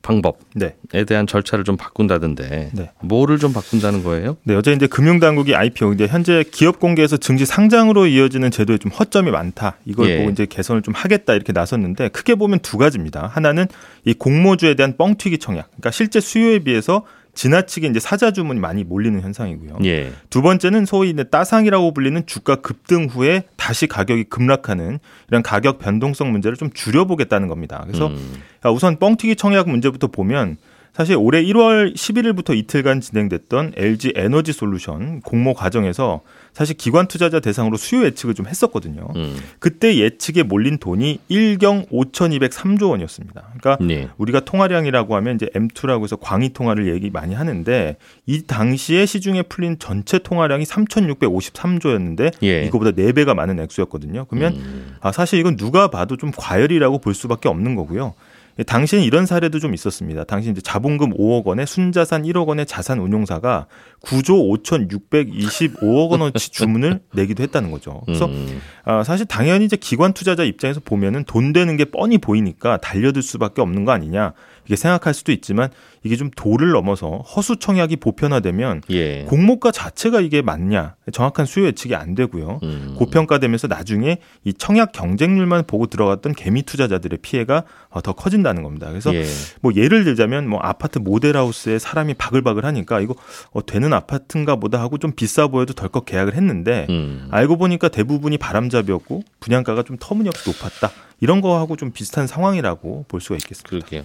방법에 0.03 0.37
네. 0.53 1.05
대한 1.05 1.25
절차를 1.25 1.65
좀 1.65 1.75
바꾼다던데 1.75 2.69
네. 2.71 2.91
뭐를 3.01 3.39
좀 3.39 3.51
바꾼다는 3.51 4.03
거예요? 4.03 4.37
네, 4.43 4.53
어제 4.53 4.73
이제 4.73 4.85
금융당국이 4.85 5.55
IPO 5.55 5.93
이제 5.93 6.05
현재 6.05 6.43
기업 6.51 6.79
공개에서 6.79 7.17
증시 7.17 7.47
상장으로 7.47 8.05
이어지는 8.05 8.51
제도에 8.51 8.77
좀 8.77 8.91
허점이 8.91 9.31
많다. 9.31 9.77
이걸 9.85 10.07
예. 10.07 10.17
보고 10.19 10.29
이제 10.29 10.45
개선을 10.45 10.83
좀 10.83 10.93
하겠다 10.93 11.33
이렇게 11.33 11.51
나섰는데 11.51 12.09
크게 12.09 12.35
보면 12.35 12.59
두 12.59 12.77
가지입니다. 12.77 13.25
하나는 13.25 13.65
이 14.03 14.13
공모주에 14.13 14.75
대한 14.75 14.97
뻥튀기 14.97 15.39
청약. 15.39 15.71
그러니까 15.71 15.89
실제 15.89 16.19
수요에 16.19 16.59
비해서 16.59 17.01
지나치게 17.35 17.87
이제 17.87 17.99
사자 17.99 18.31
주문이 18.31 18.59
많이 18.59 18.83
몰리는 18.83 19.19
현상이고요. 19.21 19.77
예. 19.83 20.11
두 20.29 20.41
번째는 20.41 20.85
소위 20.85 21.11
이제 21.11 21.23
따상이라고 21.23 21.93
불리는 21.93 22.25
주가 22.25 22.55
급등 22.55 23.05
후에 23.05 23.43
다시 23.57 23.87
가격이 23.87 24.25
급락하는 24.25 24.99
이런 25.27 25.43
가격 25.43 25.77
변동성 25.79 26.31
문제를 26.31 26.57
좀 26.57 26.71
줄여보겠다는 26.73 27.47
겁니다. 27.47 27.83
그래서 27.85 28.07
음. 28.07 28.41
우선 28.73 28.97
뻥튀기 28.97 29.35
청약 29.35 29.69
문제부터 29.69 30.07
보면 30.07 30.57
사실 30.95 31.17
올해 31.17 31.43
1월 31.43 31.93
11일부터 31.93 32.55
이틀간 32.55 33.01
진행됐던 33.01 33.73
LG 33.75 34.13
에너지 34.15 34.53
솔루션 34.53 35.19
공모 35.19 35.53
과정에서 35.53 36.21
사실 36.53 36.77
기관 36.77 37.09
투자자 37.09 37.41
대상으로 37.41 37.75
수요 37.75 38.05
예측을 38.05 38.33
좀 38.33 38.47
했었거든요. 38.47 39.09
음. 39.17 39.35
그때 39.59 39.97
예측에 39.97 40.43
몰린 40.43 40.77
돈이 40.77 41.19
1경 41.29 41.89
5,203조 41.89 42.91
원이었습니다. 42.91 43.43
그러니까 43.59 43.85
네. 43.85 44.07
우리가 44.17 44.39
통화량이라고 44.39 45.17
하면 45.17 45.35
이제 45.35 45.47
M2라고 45.47 46.03
해서 46.03 46.15
광의 46.15 46.53
통화를 46.53 46.87
얘기 46.87 47.09
많이 47.09 47.35
하는데 47.35 47.97
이 48.25 48.43
당시에 48.43 49.05
시중에 49.05 49.41
풀린 49.41 49.77
전체 49.79 50.17
통화량이 50.17 50.63
3,653조였는데 50.63 52.41
예. 52.43 52.63
이거보다 52.63 52.91
4배가 52.91 53.33
많은 53.33 53.59
액수였거든요. 53.59 54.27
그러면 54.29 54.53
음. 54.53 54.95
아, 55.01 55.11
사실 55.11 55.39
이건 55.39 55.57
누가 55.57 55.89
봐도 55.89 56.15
좀 56.15 56.31
과열이라고 56.33 56.99
볼 56.99 57.13
수밖에 57.13 57.49
없는 57.49 57.75
거고요. 57.75 58.13
예, 58.57 58.63
당시엔 58.63 59.03
이런 59.03 59.25
사례도 59.25 59.59
좀 59.59 59.73
있었습니다. 59.73 60.23
당시 60.23 60.49
이제 60.49 60.61
자본금 60.61 61.11
5억 61.11 61.43
원에 61.45 61.65
순자산 61.65 62.23
1억 62.23 62.47
원의 62.47 62.65
자산 62.65 62.99
운용사가 62.99 63.67
9조 64.03 64.63
5,625억 64.63 66.11
원어치 66.11 66.51
주문을 66.51 67.01
내기도 67.13 67.43
했다는 67.43 67.71
거죠. 67.71 68.01
그래서 68.05 68.27
음. 68.27 68.61
아, 68.85 69.03
사실 69.03 69.25
당연히 69.25 69.65
이제 69.65 69.75
기관 69.75 70.13
투자자 70.13 70.43
입장에서 70.43 70.79
보면은 70.79 71.25
돈 71.25 71.51
되는 71.51 71.75
게 71.75 71.85
뻔히 71.85 72.17
보이니까 72.17 72.77
달려들 72.77 73.21
수밖에 73.21 73.61
없는 73.61 73.83
거 73.83 73.91
아니냐. 73.91 74.33
이게 74.65 74.75
생각할 74.75 75.13
수도 75.13 75.31
있지만 75.31 75.69
이게 76.03 76.15
좀 76.15 76.29
도를 76.35 76.71
넘어서 76.71 77.17
허수 77.19 77.57
청약이 77.57 77.97
보편화되면 77.97 78.81
예. 78.91 79.23
공모가 79.23 79.71
자체가 79.71 80.21
이게 80.21 80.41
맞냐 80.41 80.95
정확한 81.11 81.45
수요 81.45 81.65
예측이 81.65 81.95
안 81.95 82.13
되고요. 82.13 82.59
음. 82.61 82.95
고평가되면서 82.97 83.67
나중에 83.67 84.19
이 84.43 84.53
청약 84.53 84.91
경쟁률만 84.91 85.65
보고 85.65 85.87
들어갔던 85.87 86.33
개미 86.33 86.61
투자자들의 86.61 87.19
피해가 87.21 87.63
어, 87.89 88.01
더 88.01 88.13
커진다는 88.13 88.61
겁니다. 88.61 88.87
그래서 88.89 89.13
예. 89.15 89.25
뭐 89.61 89.73
예를 89.75 90.03
들자면 90.03 90.47
뭐 90.47 90.59
아파트 90.59 90.99
모델하우스에 90.99 91.79
사람이 91.79 92.13
바글바글 92.15 92.65
하니까 92.65 92.99
이거 92.99 93.15
어, 93.51 93.65
되는 93.65 93.91
아파트인가 93.93 94.57
보다 94.57 94.79
하고 94.79 94.97
좀 94.97 95.11
비싸 95.11 95.47
보여도 95.47 95.73
덜컥 95.73 96.05
계약을 96.05 96.35
했는데 96.35 96.85
음. 96.89 97.27
알고 97.31 97.57
보니까 97.57 97.87
대부분이 97.89 98.37
바람잡이였고 98.37 99.23
분양가가 99.39 99.83
좀 99.83 99.97
터무니없이 99.99 100.49
높았다. 100.49 100.91
이런 101.19 101.41
거하고 101.41 101.75
좀 101.75 101.91
비슷한 101.91 102.27
상황이라고 102.27 103.05
볼 103.07 103.21
수가 103.21 103.35
있겠습니다. 103.35 103.69
그러게요. 103.69 104.03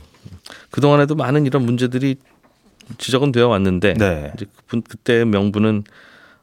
그동안에도 0.70 1.14
많은 1.14 1.46
이런 1.46 1.64
문제들이 1.64 2.16
지적은 2.98 3.32
되어 3.32 3.48
왔는데 3.48 3.94
네. 3.94 4.32
이제 4.34 4.46
그 4.66 4.80
그때 4.80 5.24
명분은 5.24 5.84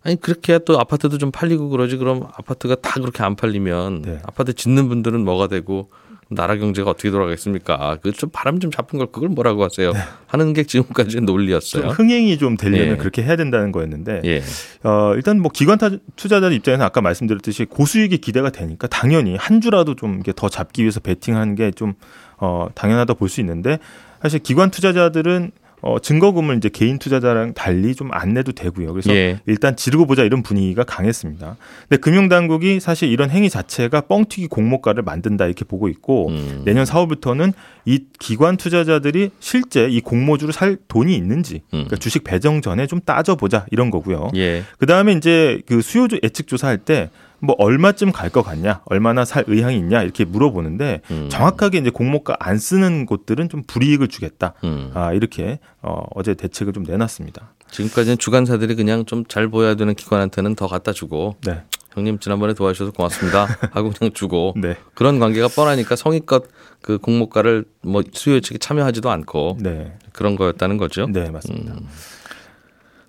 아니 0.03 0.15
그렇게 0.15 0.53
해야 0.53 0.59
또 0.59 0.79
아파트도 0.79 1.17
좀 1.17 1.31
팔리고 1.31 1.69
그러지 1.69 1.97
그럼 1.97 2.23
아파트가 2.33 2.75
다 2.75 2.93
그렇게 2.99 3.23
안 3.23 3.35
팔리면 3.35 4.01
네. 4.03 4.19
아파트 4.23 4.53
짓는 4.53 4.87
분들은 4.87 5.23
뭐가 5.23 5.47
되고 5.47 5.89
나라 6.29 6.55
경제가 6.57 6.89
어떻게 6.89 7.09
돌아가겠습니까? 7.11 7.97
그 8.01 8.11
좀 8.11 8.29
바람 8.33 8.59
좀 8.59 8.71
잡은 8.71 8.97
걸 8.99 9.07
그걸 9.11 9.29
뭐라고 9.29 9.63
하세요? 9.63 9.93
네. 9.93 9.99
하는 10.27 10.53
게 10.53 10.63
지금까지 10.63 11.21
논리였어요. 11.21 11.83
좀 11.83 11.91
흥행이 11.91 12.37
좀 12.37 12.57
되려면 12.57 12.93
예. 12.93 12.95
그렇게 12.97 13.23
해야 13.23 13.35
된다는 13.35 13.71
거였는데 13.71 14.21
예. 14.25 14.41
어, 14.83 15.13
일단 15.15 15.39
뭐 15.39 15.51
기관 15.53 15.77
투자자 16.15 16.49
입장에서 16.49 16.83
아까 16.83 17.01
말씀드렸듯이 17.01 17.65
고수익이 17.65 18.17
기대가 18.17 18.49
되니까 18.49 18.87
당연히 18.87 19.35
한 19.35 19.61
주라도 19.61 19.95
좀 19.95 20.21
더 20.35 20.49
잡기 20.49 20.81
위해서 20.81 20.99
베팅하는 20.99 21.55
게 21.55 21.71
좀 21.71 21.93
어, 22.37 22.67
당연하다 22.75 23.13
볼 23.15 23.29
수 23.29 23.39
있는데 23.41 23.79
사실 24.21 24.39
기관 24.39 24.71
투자자들은 24.71 25.51
어, 25.81 25.99
증거금을 25.99 26.57
이제 26.57 26.69
개인 26.69 26.97
투자자랑 26.97 27.53
달리 27.53 27.93
좀 27.93 28.07
안 28.17 28.33
내도 28.33 28.51
되고요. 28.51 28.91
그래서 28.93 29.13
예. 29.13 29.39
일단 29.45 29.75
지르고 29.75 30.05
보자 30.05 30.23
이런 30.23 30.41
분위기가 30.41 30.83
강했습니다. 30.83 31.57
근데 31.87 31.99
금융당국이 31.99 32.79
사실 32.79 33.09
이런 33.09 33.29
행위 33.29 33.49
자체가 33.49 34.01
뻥튀기 34.01 34.47
공모가를 34.47 35.03
만든다 35.03 35.45
이렇게 35.45 35.65
보고 35.65 35.87
있고 35.87 36.29
음. 36.29 36.61
내년 36.65 36.85
4월부터는 36.85 37.53
이 37.85 38.05
기관 38.19 38.57
투자자들이 38.57 39.29
실제 39.39 39.87
이 39.87 40.01
공모주를 40.01 40.53
살 40.53 40.77
돈이 40.87 41.15
있는지 41.15 41.61
그러니까 41.69 41.95
음. 41.95 41.99
주식 41.99 42.23
배정 42.23 42.61
전에 42.61 42.87
좀 42.87 42.99
따져보자 43.01 43.65
이런 43.71 43.91
거고요. 43.91 44.29
예. 44.35 44.63
그 44.79 44.85
다음에 44.85 45.13
이제 45.13 45.61
그 45.67 45.81
수요 45.81 46.07
예측 46.23 46.47
조사할 46.47 46.79
때 46.79 47.09
뭐 47.39 47.55
얼마쯤 47.59 48.11
갈 48.11 48.29
것 48.29 48.41
같냐, 48.43 48.81
얼마나 48.85 49.23
살 49.25 49.43
의향이 49.47 49.77
있냐 49.77 50.01
이렇게 50.03 50.25
물어보는데 50.25 51.01
음. 51.11 51.27
정확하게 51.29 51.77
이제 51.79 51.89
공모가 51.89 52.35
안 52.39 52.57
쓰는 52.57 53.05
곳들은 53.05 53.49
좀 53.49 53.63
불이익을 53.65 54.07
주겠다. 54.07 54.53
음. 54.63 54.91
아 54.93 55.13
이렇게 55.13 55.59
어, 55.81 56.03
어제 56.15 56.33
대책을 56.33 56.73
좀 56.73 56.83
내놨습니다. 56.83 57.53
지금까지는 57.71 58.17
주관사들이 58.17 58.75
그냥 58.75 59.05
좀 59.05 59.25
잘 59.27 59.47
보여야 59.49 59.75
되는 59.75 59.93
기관한테는 59.93 60.55
더 60.55 60.67
갖다 60.67 60.93
주고 60.93 61.35
네. 61.45 61.63
형님 61.93 62.19
지난번에 62.19 62.53
도와주셔서 62.53 62.91
고맙습니다 62.91 63.45
하고 63.71 63.91
그냥 63.91 64.13
주고 64.13 64.53
네. 64.55 64.77
그런 64.93 65.19
관계가 65.19 65.47
뻔하니까 65.49 65.95
성의껏 65.95 66.45
그 66.81 66.97
공모가를 66.99 67.65
뭐 67.81 68.03
수요 68.13 68.35
예측에 68.35 68.57
참여하지도 68.59 69.09
않고 69.09 69.57
네. 69.59 69.93
그런 70.13 70.35
거였다는 70.35 70.77
거죠. 70.77 71.07
네 71.11 71.29
맞습니다. 71.29 71.73
음. 71.73 71.87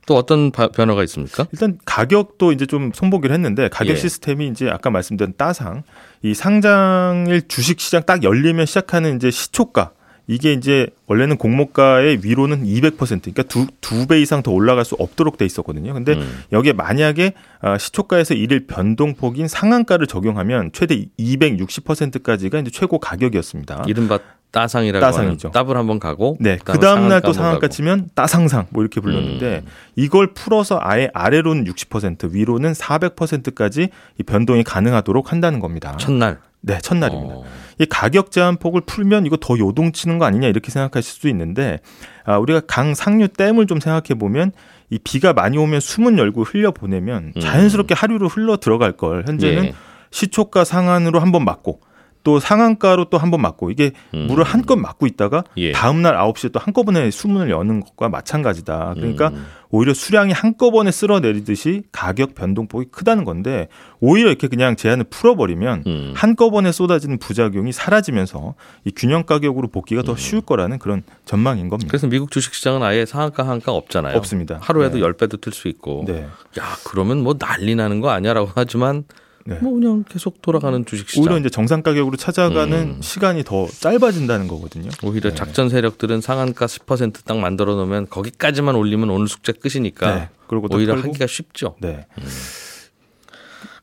또 0.09 0.17
어떤 0.17 0.51
변화가 0.51 1.05
있습니까? 1.05 1.47
일단 1.53 1.79
가격도 1.85 2.53
이제 2.53 2.65
좀 2.65 2.93
손보기를 2.95 3.35
했는데 3.35 3.69
가격 3.69 3.93
예. 3.93 3.97
시스템이 3.97 4.49
이제 4.49 4.71
아까 4.71 4.89
말씀드린 4.89 5.35
따상 5.37 5.83
이 6.23 6.33
상장일 6.33 7.47
주식 7.47 7.79
시장 7.79 8.03
딱 8.07 8.23
열리면 8.23 8.65
시작하는 8.65 9.17
이제 9.17 9.31
시초가 9.31 9.91
이게 10.27 10.53
이제 10.55 10.87
원래는 11.07 11.37
공모가의 11.37 12.21
위로는 12.23 12.65
200% 12.65 12.97
그러니까 13.23 13.43
두 13.45 13.67
두 13.83 14.07
배 14.07 14.21
이상 14.21 14.43
더 14.43 14.51
올라갈 14.51 14.85
수 14.87 14.95
없도록 14.99 15.37
돼 15.39 15.45
있었거든요. 15.47 15.93
근데 15.95 16.13
음. 16.15 16.43
여기에 16.53 16.73
만약에 16.75 17.33
아, 17.61 17.77
시초가에서 17.79 18.35
일일 18.35 18.67
변동폭인 18.67 19.47
상한가를 19.49 20.07
적용하면 20.07 20.71
최대 20.73 21.07
260%까지가 21.19 22.59
이제 22.61 22.71
최고 22.71 22.99
가격이었습니다. 22.99 23.85
이른바 23.87 24.19
따상이라고 24.51 25.05
따상이죠. 25.05 25.51
따블 25.51 25.77
한번 25.77 25.99
가고 25.99 26.37
네. 26.41 26.59
그 26.65 26.79
다음 26.79 27.09
날 27.09 27.21
또 27.21 27.33
상한가 27.33 27.69
치면 27.69 28.09
따상상 28.15 28.67
뭐 28.71 28.83
이렇게 28.83 29.01
불렀는데 29.01 29.63
음. 29.65 29.71
이걸 29.97 30.33
풀어서 30.33 30.79
아예 30.83 31.11
아래로는 31.13 31.65
60% 31.65 32.33
위로는 32.33 32.73
400%까지 32.73 33.89
이 34.19 34.23
변동이 34.23 34.65
가능하도록 34.65 35.31
한다는 35.31 35.61
겁니다. 35.61 35.97
첫날. 35.99 36.39
네, 36.61 36.79
첫날입니다. 36.79 37.35
어. 37.35 37.45
이 37.79 37.87
가격 37.87 38.31
제한 38.33 38.57
폭을 38.57 38.81
풀면 38.81 39.27
이거 39.27 39.37
더 39.41 39.57
요동치는 39.59 40.19
거 40.19 40.25
아니냐 40.25 40.49
이렇게 40.49 40.71
생각하실 40.73 41.13
수도 41.13 41.29
있는데 41.29 41.79
아, 42.25 42.39
우리가 42.39 42.61
강 42.67 42.95
상류 42.95 43.29
댐을 43.29 43.67
좀 43.67 43.79
생각해 43.79 44.19
보면 44.19 44.51
이 44.91 44.99
비가 44.99 45.33
많이 45.33 45.57
오면 45.59 45.81
수문 45.81 46.19
열고 46.19 46.43
흘려 46.45 46.73
보내면 46.73 47.33
음. 47.37 47.41
자연스럽게 47.41 47.95
하류로 47.95 48.27
흘러 48.29 48.57
들어갈 48.57 48.93
걸 48.93 49.25
현재는 49.27 49.65
예. 49.67 49.75
시초가 50.11 50.65
상한으로 50.65 51.21
한번 51.21 51.45
맞고 51.45 51.81
또 52.29 52.39
상한가로 52.41 53.07
또 53.07 53.17
한 53.17 53.31
번 53.31 53.41
맞고 53.41 53.71
이게 53.71 53.93
음. 54.13 54.27
물을 54.29 54.45
한껏 54.45 54.79
맞고 54.79 55.07
있다가 55.07 55.45
예. 55.57 55.73
다음 55.73 56.03
날 56.03 56.15
9시에 56.15 56.53
또 56.53 56.61
한꺼번에 56.61 57.11
수문을 57.11 57.49
여는 57.49 57.81
것과 57.81 58.11
마찬가지다. 58.11 58.93
그러니까 58.97 59.29
음. 59.29 59.47
오히려 59.71 59.95
수량이 59.95 60.33
한꺼번에 60.35 60.91
쓸어내리듯이 60.91 61.85
가격 61.91 62.35
변동폭이 62.35 62.89
크다는 62.91 63.25
건데 63.25 63.69
오히려 64.01 64.29
이렇게 64.29 64.47
그냥 64.47 64.77
제한을 64.77 65.07
풀어버리면 65.09 65.85
음. 65.87 66.13
한꺼번에 66.15 66.71
쏟아지는 66.71 67.19
부작용이 67.19 67.73
사라지면서 67.73 68.55
이 68.85 68.91
균형 68.95 69.23
가격으로 69.25 69.69
복귀가 69.69 70.03
더 70.03 70.13
음. 70.13 70.17
쉬울 70.19 70.43
거라는 70.43 70.79
그런 70.79 71.03
전망인 71.25 71.71
겁니다. 71.71 71.89
그래서 71.91 72.09
미국 72.09 72.31
주식시장은 72.31 72.83
아예 72.83 73.07
상한가 73.07 73.49
한가 73.49 73.73
없잖아요. 73.73 74.17
없습니다. 74.19 74.59
하루에도 74.61 74.99
네. 74.99 75.03
10배도 75.03 75.41
틀수 75.41 75.69
있고. 75.69 76.05
네. 76.07 76.27
야 76.59 76.65
그러면 76.85 77.23
뭐 77.23 77.35
난리 77.39 77.75
나는 77.75 78.01
거 78.03 78.11
아니야라고 78.11 78.51
하지만 78.55 79.05
네. 79.49 79.59
뭐 79.63 79.73
그냥 79.73 80.05
계속 80.07 80.43
돌아가는 80.43 80.85
주식 80.85 81.09
시장. 81.09 81.23
오히려 81.23 81.39
이제 81.39 81.49
정상 81.49 81.83
가격으로 81.83 82.19
찾아가는 82.19 82.97
음. 82.97 83.03
시간이 83.03 83.45
더 83.45 83.67
짧아진다는 83.67 84.47
거거든요. 84.47 84.91
오히려 85.03 85.31
네. 85.31 85.37
작전 85.37 85.71
세력들은 85.71 86.21
상한가 86.21 86.67
10%딱 86.67 87.39
만들어 87.39 87.75
놓으면 87.75 88.09
거기까지만 88.11 88.75
올리면 88.75 89.09
오늘 89.09 89.27
숙제 89.27 89.53
끝이니까. 89.53 90.15
네. 90.15 90.29
그리고 90.49 90.69
오히려. 90.71 90.97
하기가 90.97 91.27
쉽죠. 91.27 91.77
네. 91.81 92.07
음. 92.19 92.25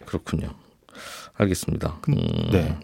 그렇군요. 0.06 0.54
알겠습니다. 1.38 1.98
음. 2.10 2.15
네. 2.52 2.76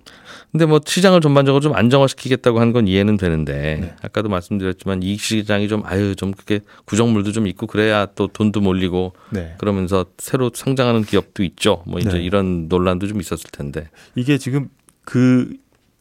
근데 0.52 0.66
뭐 0.66 0.82
시장을 0.86 1.22
전반적으로 1.22 1.62
좀 1.62 1.74
안정화시키겠다고 1.74 2.60
한 2.60 2.72
건 2.74 2.88
이해는 2.88 3.18
되는데 3.18 3.80
네. 3.82 3.94
아까도 4.02 4.30
말씀드렸지만 4.30 5.04
이 5.04 5.18
시장이 5.18 5.68
좀 5.68 5.84
아유 5.86 6.16
좀 6.16 6.32
그렇게 6.32 6.60
구정물도 6.86 7.32
좀 7.34 7.48
있고 7.48 7.68
그래야 7.68 8.06
또 8.16 8.28
돈도 8.28 8.62
몰리고 8.62 9.14
네. 9.30 9.56
그러면서 9.58 10.06
새로 10.18 10.52
성장하는 10.54 11.04
기업도 11.04 11.44
있죠. 11.44 11.84
뭐 11.86 12.00
이제 12.00 12.12
네. 12.18 12.20
이런 12.24 12.68
논란도 12.70 13.08
좀 13.08 13.20
있었을 13.20 13.50
텐데 13.52 13.90
이게 14.16 14.38
지금 14.38 14.70
그그 15.06 15.54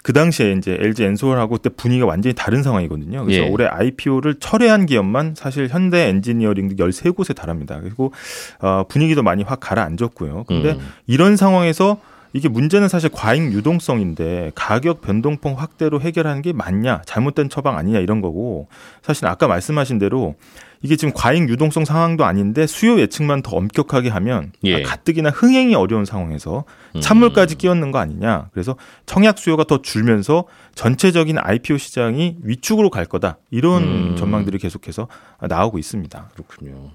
그 0.03 0.13
당시에 0.13 0.53
이제 0.53 0.77
LG 0.81 1.03
엔솔하고 1.05 1.57
그때 1.57 1.69
분위기가 1.71 2.07
완전히 2.07 2.35
다른 2.35 2.63
상황이거든요. 2.63 3.25
그래서 3.25 3.43
예. 3.45 3.49
올해 3.49 3.67
IPO를 3.67 4.37
철회한 4.41 4.87
기업만 4.87 5.35
사실 5.37 5.69
현대 5.69 6.09
엔지니어링 6.09 6.77
13곳에 6.77 7.35
달합니다. 7.35 7.81
그리고 7.81 8.13
어 8.61 8.85
분위기도 8.89 9.23
많이 9.23 9.43
확 9.43 9.59
가라앉았고요. 9.61 10.45
근데 10.45 10.73
음. 10.73 10.79
이런 11.07 11.37
상황에서 11.37 12.01
이게 12.33 12.49
문제는 12.49 12.89
사실 12.89 13.11
과잉 13.11 13.53
유동성인데 13.53 14.53
가격 14.55 15.01
변동폭 15.01 15.61
확대로 15.61 16.01
해결하는 16.01 16.43
게 16.43 16.53
맞냐 16.53 17.03
잘못된 17.07 17.49
처방 17.49 17.77
아니냐 17.77 17.99
이런 17.99 18.21
거고 18.21 18.69
사실 19.03 19.27
아까 19.27 19.49
말씀하신 19.49 19.99
대로 19.99 20.37
이게 20.83 20.97
지금 20.97 21.13
과잉 21.15 21.49
유동성 21.49 21.85
상황도 21.85 22.25
아닌데 22.25 22.67
수요 22.67 22.99
예측만 23.01 23.43
더 23.43 23.57
엄격하게 23.57 24.09
하면 24.09 24.53
예. 24.65 24.83
가뜩이나 24.83 25.29
흥행이 25.31 25.75
어려운 25.75 26.05
상황에서 26.05 26.65
찬물까지 27.01 27.57
음. 27.57 27.59
끼얹는 27.59 27.93
거 27.93 27.99
아니냐. 27.99 28.49
그래서 28.53 28.77
청약 29.05 29.39
수요가 29.39 29.65
더 29.65 29.83
줄면서 29.83 30.45
전체적인 30.75 31.37
IPO 31.39 31.77
시장이 31.77 32.39
위축으로 32.43 32.89
갈 32.89 33.05
거다. 33.05 33.39
이런 33.51 33.83
음. 33.83 34.17
전망들이 34.17 34.59
계속해서 34.59 35.09
나오고 35.41 35.79
있습니다. 35.79 36.31
그렇군요. 36.33 36.93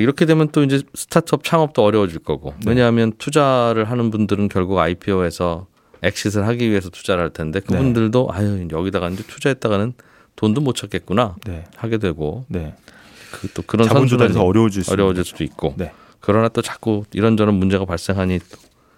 이렇게 0.00 0.26
되면 0.26 0.48
또 0.48 0.62
이제 0.62 0.82
스타트업 0.94 1.44
창업도 1.44 1.82
어려워질 1.84 2.20
거고 2.20 2.54
네. 2.64 2.70
왜냐하면 2.70 3.12
투자를 3.18 3.84
하는 3.84 4.10
분들은 4.10 4.48
결국 4.48 4.78
IPO에서 4.78 5.66
exit를 6.02 6.46
하기 6.46 6.70
위해서 6.70 6.90
투자를 6.90 7.24
할 7.24 7.30
텐데 7.30 7.60
그분들도 7.60 8.30
네. 8.32 8.38
아유 8.38 8.68
여기다가 8.70 9.08
이제 9.08 9.22
투자했다가는 9.26 9.94
돈도 10.36 10.60
못 10.60 10.74
찾겠구나 10.76 11.36
네. 11.44 11.64
하게 11.76 11.98
되고 11.98 12.44
네. 12.48 12.74
그또 13.32 13.62
그런 13.62 14.06
조달에서 14.06 14.42
어려워질, 14.42 14.84
어려워질 14.88 15.24
수도 15.24 15.44
있고 15.44 15.74
네. 15.76 15.92
그러나 16.20 16.48
또 16.48 16.62
자꾸 16.62 17.04
이런저런 17.12 17.54
문제가 17.54 17.84
발생하니 17.84 18.40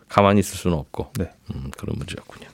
가만히 0.09 0.41
있을 0.41 0.57
수는 0.57 0.77
없고 0.77 1.13
네. 1.19 1.31
음, 1.55 1.71
그런 1.77 1.97
문제였군요. 1.97 2.49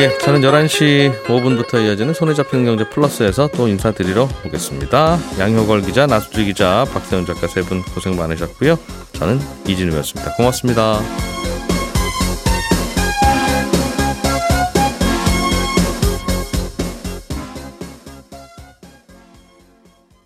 예, 0.00 0.16
저는 0.18 0.40
11시 0.40 1.24
5분부터 1.24 1.84
이어지는 1.84 2.14
손에 2.14 2.32
잡히는 2.32 2.64
경제 2.64 2.88
플러스에서 2.88 3.48
또 3.48 3.68
인사드리러 3.68 4.28
오겠습니다. 4.46 5.18
양효걸 5.38 5.82
기자, 5.82 6.06
나수지 6.06 6.46
기자, 6.46 6.86
박세훈 6.92 7.26
작가 7.26 7.46
세 7.46 7.60
분 7.60 7.82
고생 7.82 8.16
많으셨고요. 8.16 8.78
저는 9.12 9.38
이진우였습니다. 9.66 10.36
고맙습니다. 10.36 11.00